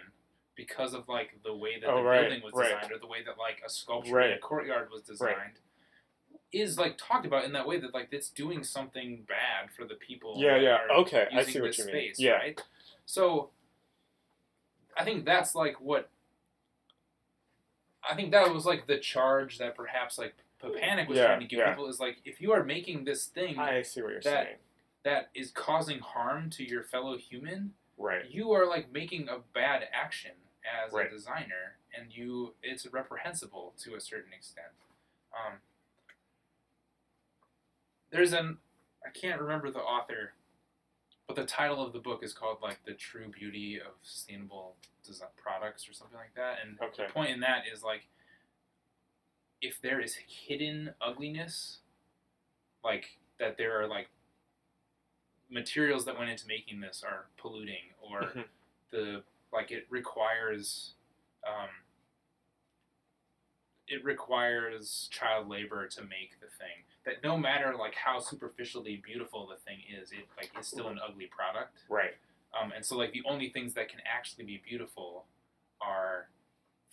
[0.56, 2.74] because of like the way that Oh, the right, building was right.
[2.74, 5.58] designed or the way that like a sculpture in a courtyard was designed
[6.54, 9.94] is like talked about in that way that like it's doing something bad for the
[9.94, 12.60] people yeah yeah okay i see what you mean space, yeah right?
[13.06, 13.50] So
[14.96, 16.08] I think that's like what
[18.08, 21.46] I think that was like the charge that perhaps like Papanek was Yeah, trying to
[21.46, 21.70] give yeah.
[21.70, 24.56] people is like if you are making this thing i see what you're That- saying
[25.02, 29.82] that is causing harm to your fellow human, right you are like making a bad
[29.92, 30.30] action
[30.86, 31.06] as Right.
[31.08, 34.68] a designer, and you it's reprehensible to a certain extent.
[35.34, 35.58] Um,
[38.14, 38.56] there's an
[39.04, 40.32] I can't remember the author,
[41.26, 45.28] but the title of the book is called like the true beauty of sustainable design
[45.36, 46.58] products or something like that.
[46.64, 48.06] And okay the point in that is like
[49.60, 51.78] if there is hidden ugliness,
[52.84, 54.08] like that there are like
[55.50, 58.44] materials that went into making this are polluting or Mhm.
[58.90, 60.94] the like it requires
[61.46, 61.68] um,
[63.86, 69.46] it requires child labor to make the thing that no matter like how superficially beautiful
[69.46, 72.14] the thing is it like is still an ugly product right
[72.60, 75.24] um, and so like the only things that can actually be beautiful
[75.80, 76.28] are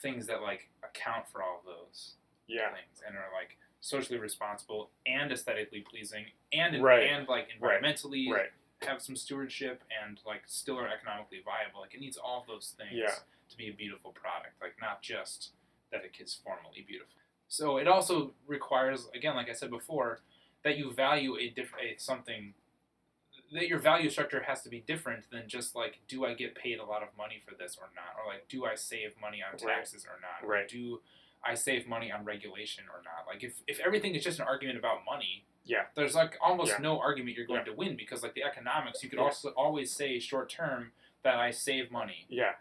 [0.01, 2.13] things that like account for all those
[2.47, 7.07] yeah things and are like socially responsible and aesthetically pleasing and Right.
[7.07, 8.49] and like environmentally right
[8.83, 11.81] have some stewardship and like still are economically viable.
[11.81, 13.13] Like it needs all those things Yeah.
[13.51, 14.59] to be a beautiful product.
[14.59, 15.51] Like not just
[15.91, 17.13] that it is formally beautiful.
[17.51, 20.21] So it also requires, again, like I said before,
[20.63, 22.53] that you value a different something.
[23.51, 26.79] That your value structure has to be different than just like, do I get paid
[26.79, 29.51] a lot of money for this or not, or like, do I save money on
[29.51, 29.75] Right.
[29.75, 30.63] taxes or not, Right.
[30.63, 31.01] or do
[31.43, 33.27] I save money on regulation or not?
[33.27, 35.87] Like if if everything is just an argument about money, Yeah.
[35.95, 36.77] there's like almost Yeah.
[36.77, 37.65] no argument you're going Yeah.
[37.65, 39.25] to win because like the economics, you could Yeah.
[39.25, 40.93] also always say short term
[41.23, 42.55] that I save money, yeah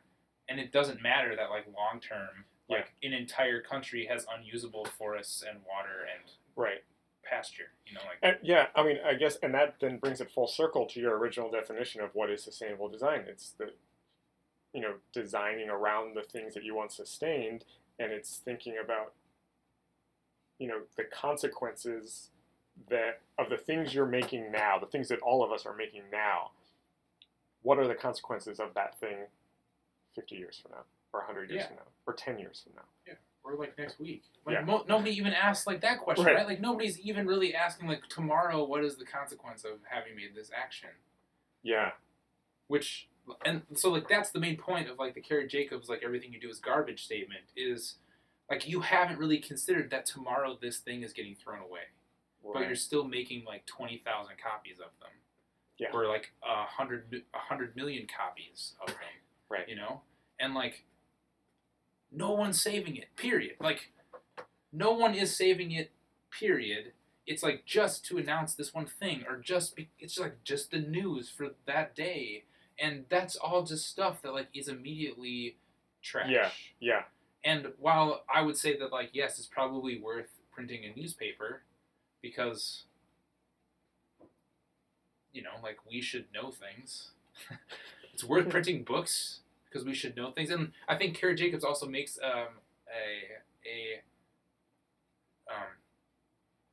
[0.48, 2.44] and it doesn't matter that like long term.
[2.70, 6.84] Like an entire country has unusable forests and water and right
[7.24, 7.70] pasture.
[7.86, 10.46] You know, like And yeah, I mean, I guess, and that then brings it full
[10.46, 13.24] circle to your original definition of what is sustainable design.
[13.26, 13.72] It's the,
[14.72, 17.64] you know, designing around the things that you want sustained,
[17.98, 19.12] and it's thinking about,
[20.58, 22.28] you know, the consequences
[22.88, 26.02] that of the things you're making now, the things that all of us are making
[26.10, 26.52] now.
[27.62, 29.26] What are the consequences of that thing,
[30.14, 31.66] fifty years from now, or hundred years Yeah.
[31.68, 32.84] from now, or ten years from now?
[33.06, 33.14] Yeah.
[33.42, 34.24] Or like next week.
[34.44, 34.60] Like Yeah.
[34.64, 36.36] mo- nobody even asks like that question, Right.
[36.36, 36.46] right.
[36.46, 40.50] Like nobody's even really asking like tomorrow, what is the consequence of having made this
[40.54, 40.90] action?
[41.62, 41.92] Yeah,
[42.68, 43.08] which
[43.44, 46.40] and so like that's the main point of like the Karrie Jacobs like everything you
[46.40, 47.96] do is garbage statement is
[48.48, 51.84] like you haven't really considered that tomorrow this thing is getting thrown away,
[52.42, 55.10] but you're still making like twenty thousand copies of them,
[55.78, 55.90] Yeah.
[55.92, 58.96] or like a hundred a hundred million copies of them,
[59.48, 59.68] Right.
[59.68, 60.02] You know,
[60.38, 60.84] and like
[62.12, 63.14] no one's saving it.
[63.16, 63.56] Period.
[63.60, 63.90] Like
[64.72, 65.90] no one is saving it.
[66.30, 66.92] Period.
[67.26, 70.78] It's like just to announce this one thing, or just be, it's like just the
[70.80, 72.44] news for that day,
[72.78, 75.56] and that's all just stuff that like is immediately
[76.02, 76.30] trash.
[76.30, 76.50] Yeah.
[76.80, 77.02] yeah,
[77.44, 81.62] And while I would say that like yes, it's probably worth printing a newspaper,
[82.20, 82.84] because
[85.32, 87.10] you know like we should know things.
[88.12, 89.40] it's worth printing books
[89.70, 92.48] because we should know things, and I think Kara Jacobs also makes um,
[92.88, 94.00] a a
[95.54, 95.66] um,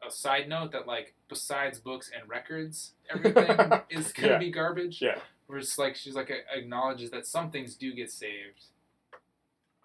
[0.07, 4.37] a side note that like besides books and records, everything is gonna Yeah.
[4.37, 5.01] be garbage.
[5.01, 5.19] Yeah.
[5.47, 8.65] Where it's like she's like a- acknowledges that some things do get saved.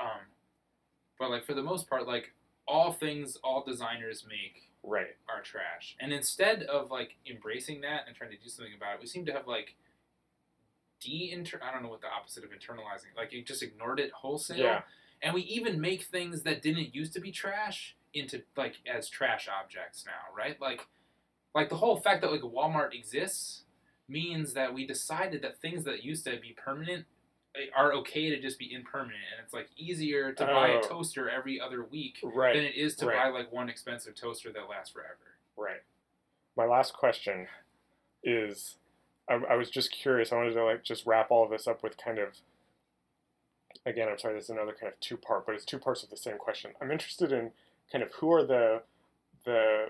[0.00, 0.26] Um,
[1.18, 2.32] but like for the most part, like
[2.66, 5.14] all things all designers make Right.
[5.28, 5.96] are trash.
[6.00, 9.24] And instead of like embracing that and trying to do something about it, we seem
[9.26, 9.74] to have like
[11.02, 11.32] de
[11.62, 13.16] I don't know what the opposite of internalizing.
[13.16, 14.56] Like you just ignored it wholesale.
[14.58, 14.82] Yeah.
[15.22, 19.48] And we even make things that didn't used to be trash into like as trash
[19.48, 20.60] objects now, right?
[20.60, 20.86] Like
[21.54, 23.64] like the whole fact that like Walmart exists
[24.08, 27.06] means that we decided that things that used to be permanent
[27.54, 30.80] eh, are okay to just be impermanent and it's like easier to buy a Oh.
[30.82, 32.54] toaster every other week Right.
[32.56, 33.16] than it is to right.
[33.32, 35.36] buy like one expensive toaster that lasts forever.
[35.56, 35.82] Right.
[36.56, 37.46] My last question
[38.22, 38.76] is
[39.28, 40.32] I, I was just curious.
[40.32, 42.28] I wanted to like just wrap all of this up with kind of
[43.84, 46.10] again, I'm sorry, this is another kind of two part, but it's two parts of
[46.10, 46.72] the same question.
[46.80, 47.50] I'm interested in
[47.90, 48.82] kind of who are the
[49.44, 49.86] the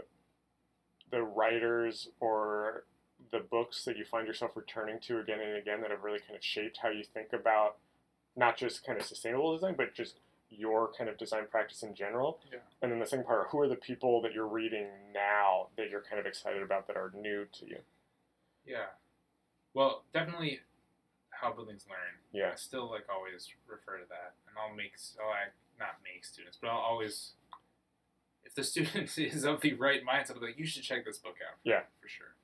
[1.11, 2.85] the writers or
[3.31, 6.37] the books that you find yourself returning to again and again that have really kind
[6.37, 7.77] of shaped how you think about
[8.35, 10.17] not just kind of sustainable design, but just
[10.51, 12.39] your kind of design practice in general.
[12.51, 12.59] Yeah.
[12.81, 16.03] And then the second part, who are the people that you're reading now that you're
[16.03, 17.79] kind of excited about that are new to you?
[18.67, 18.87] Yeah.
[19.75, 20.61] Well, definitely
[21.31, 22.15] how buildings learn.
[22.33, 22.51] Yeah.
[22.53, 24.93] I still like always refer to that, and I'll make
[25.25, 27.33] I'll act- not make students, but I'll always
[28.45, 31.19] if the student is of the right mindset, I'll be like, you should check this
[31.19, 31.57] book out.
[31.65, 31.81] Yeah.
[32.01, 32.35] for sure.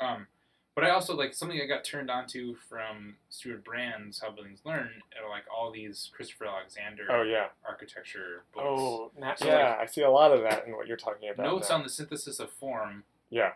[0.00, 0.26] Um,
[0.74, 4.60] but I also like something I got turned on to from Stewart Brand's How Buildings
[4.64, 7.46] Learn are like all these Christopher Alexander Oh yeah.
[7.68, 8.64] architecture books.
[8.68, 9.76] Oh, So, yeah.
[9.80, 11.42] I see a lot of that in what you're talking about.
[11.44, 11.76] Notes now.
[11.76, 13.52] on the synthesis of form Yeah.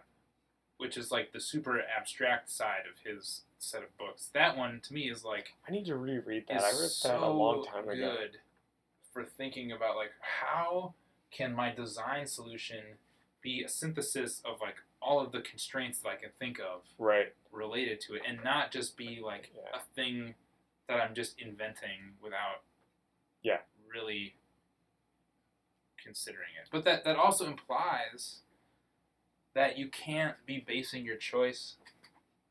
[0.82, 4.28] Which is like the super abstract side of his set of books.
[4.34, 6.62] That one to me is like I need to reread that.
[6.62, 8.16] I read so that a long time ago.
[8.18, 8.38] good
[9.12, 10.94] for thinking about like how
[11.30, 12.80] can my design solution
[13.40, 17.32] be a synthesis of like all of the constraints that I can think of Right.
[17.52, 19.78] related to it and not just be like Yeah.
[19.78, 20.34] a thing
[20.88, 22.62] that I'm just inventing without
[23.42, 23.60] Yeah.
[23.88, 24.34] really
[25.96, 26.68] considering it.
[26.72, 28.40] But that that also implies
[29.54, 31.76] that you can't be basing your choice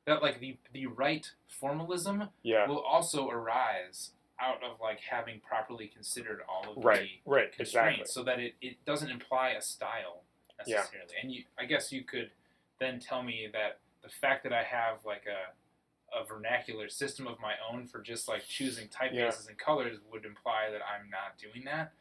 [0.06, 2.68] that like the the right formalism Yeah.
[2.68, 7.22] will also arise out of like having properly considered all of Right.
[7.26, 7.52] Right.
[7.54, 8.06] constraints Exactly.
[8.12, 10.24] so that it, it doesn't imply a style
[10.66, 10.78] Yeah.
[10.78, 11.14] necessarily.
[11.22, 12.32] And you I guess you could
[12.80, 15.54] then tell me that the fact that I have like a
[16.14, 20.70] a vernacular system of my own for just like choosing typefaces and colors would imply
[20.70, 21.94] that I'm not doing that.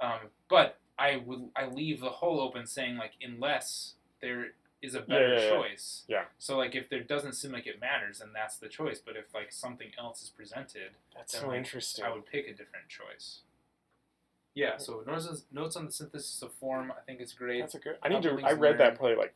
[0.00, 4.48] Um, but I would I leave the hole open saying like unless there
[4.80, 5.50] is a better yeah, yeah.
[5.50, 6.02] choice.
[6.08, 6.24] Yeah.
[6.38, 9.00] So like if there doesn't seem like it matters, then that's the choice.
[9.04, 12.04] But if like something else is presented, That's then, so like, interesting.
[12.04, 13.40] I would pick a different choice.
[14.54, 14.76] Yeah.
[14.78, 17.60] So notes notes on the synthesis of form, I think it's great.
[17.60, 17.96] That's a good.
[18.02, 18.32] I need to.
[18.32, 18.98] I things read that learned.
[18.98, 19.34] probably like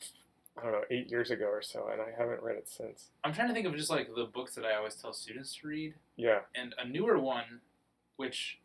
[0.59, 3.11] I don't know eight years ago or so, and I haven't read it since.
[3.25, 5.69] I'm trying to think of just like the books that I always tell students to
[5.69, 5.95] read.
[6.17, 6.41] Yeah.
[6.55, 7.61] and a newer one,
[8.17, 8.59] which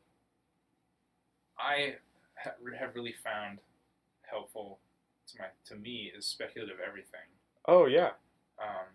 [1.57, 1.95] I
[2.35, 3.59] ha- have really found
[4.29, 4.79] helpful
[5.27, 7.27] to my to me is speculative everything.
[7.67, 8.11] Oh yeah.
[8.61, 8.87] Um,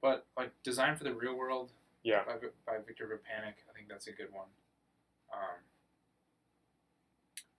[0.00, 1.70] but like design for the real world,
[2.02, 2.24] Yeah.
[2.24, 2.34] by,
[2.66, 4.46] by Victor Papanek, I think that's a good one.
[5.32, 5.58] Um,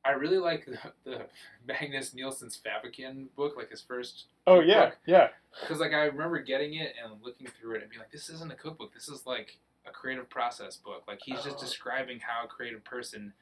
[0.06, 0.78] I really like the,
[1.10, 1.22] the
[1.68, 4.88] Magnus Nilsson's Fäviken book, like his first Oh yeah.
[4.88, 4.98] Book.
[5.06, 5.28] Yeah.
[5.62, 8.52] because like I remember getting it and looking through it and being like, this isn't
[8.52, 8.94] a cookbook.
[8.94, 11.04] This is like a creative process book.
[11.08, 11.62] Like he's just Oh.
[11.62, 13.34] describing how a creative person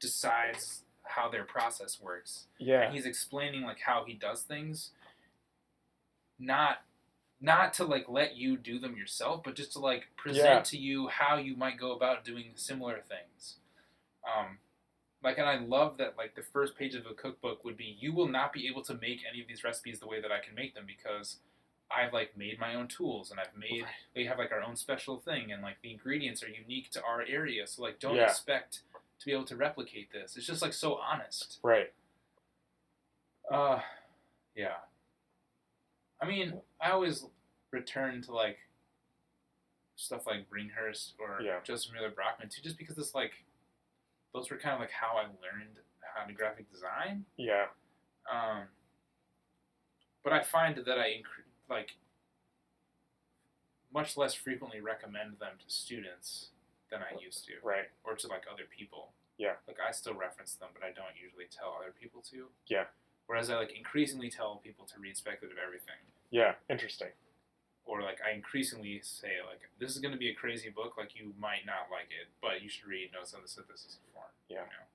[0.00, 2.82] decides how their process works, Yeah.
[2.82, 4.90] and he's explaining like how he does things.
[6.38, 6.82] Not,
[7.40, 10.60] not to like let you do them yourself, but just to like present Yeah.
[10.62, 13.56] to you how you might go about doing similar things.
[14.26, 14.58] Um,
[15.22, 18.12] like, and I love that like the first page of a cookbook would be, you
[18.12, 20.54] will not be able to make any of these recipes the way that I can
[20.54, 21.36] make them because
[21.90, 23.86] I've like made my own tools and I've made
[24.16, 27.22] we have like our own special thing and like the ingredients are unique to our
[27.22, 27.66] area.
[27.66, 28.24] So like don't Yeah.
[28.24, 28.80] expect
[29.20, 30.36] to be able to replicate this.
[30.36, 31.58] It's just like so honest.
[31.62, 31.92] Right.
[33.50, 33.80] Uh
[34.54, 34.76] yeah.
[36.20, 37.24] I mean, I always
[37.70, 38.58] return to like
[39.96, 41.58] stuff like Bringhurst or Yeah.
[41.64, 43.32] Josef Müller-Brockmann too, just because it's like
[44.32, 45.76] those were kind of like how I learned
[46.14, 47.24] how to graphic design.
[47.36, 47.66] Yeah.
[48.32, 48.62] Um,
[50.22, 51.90] but I find that I incre- like
[53.92, 56.48] much less frequently recommend them to students
[56.94, 57.90] than I used to, Right.
[58.06, 59.10] or to like other people.
[59.36, 59.54] Yeah.
[59.66, 62.46] Like I still reference them, but I don't usually tell other people to.
[62.70, 62.84] Yeah.
[63.26, 65.98] Whereas I like increasingly tell people to read speculative everything,
[66.30, 66.54] Yeah.
[66.70, 67.08] Interesting.
[67.86, 71.16] or like I increasingly say like this is going to be a crazy book, like
[71.18, 74.30] you might not like it, but you should read Notes on the Synthesis of Form.
[74.48, 74.56] Yeah.
[74.58, 74.86] You know?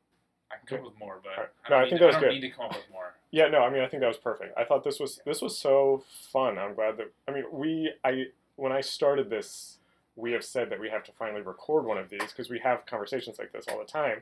[0.52, 1.50] I can come up with more, but Alright.
[1.66, 2.36] I No, don't, I think that was I don't good.
[2.42, 3.14] need to come up with more.
[3.32, 4.58] Yeah, no, I mean, I think that was perfect.
[4.58, 6.58] I thought this was this was so fun.
[6.58, 9.79] I'm glad that I mean, we I when I started this,
[10.16, 12.86] we have said that we have to finally record one of these because we have
[12.86, 14.22] conversations like this all the time,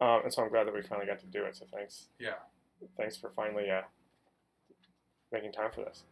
[0.00, 1.56] um, and so I'm glad that we finally got to do it.
[1.56, 2.34] So thanks, Yeah.
[2.96, 3.82] thanks for finally uh,
[5.32, 6.02] making time for this.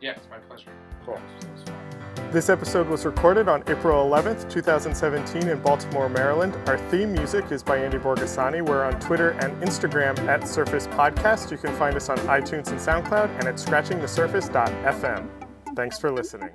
[0.00, 0.70] Yeah, it's my pleasure.
[1.04, 1.14] Cool.
[1.42, 1.76] It was fun.
[2.32, 6.56] This episode was recorded on April 11th, 2017, in Baltimore, Maryland.
[6.68, 8.62] Our theme music is by Andy Borgasani.
[8.66, 11.50] We're on Twitter and Instagram at Surface Podcast.
[11.50, 15.28] You can find us on iTunes and SoundCloud and at scratchingthesurface.fm.
[15.76, 16.50] Thanks for listening.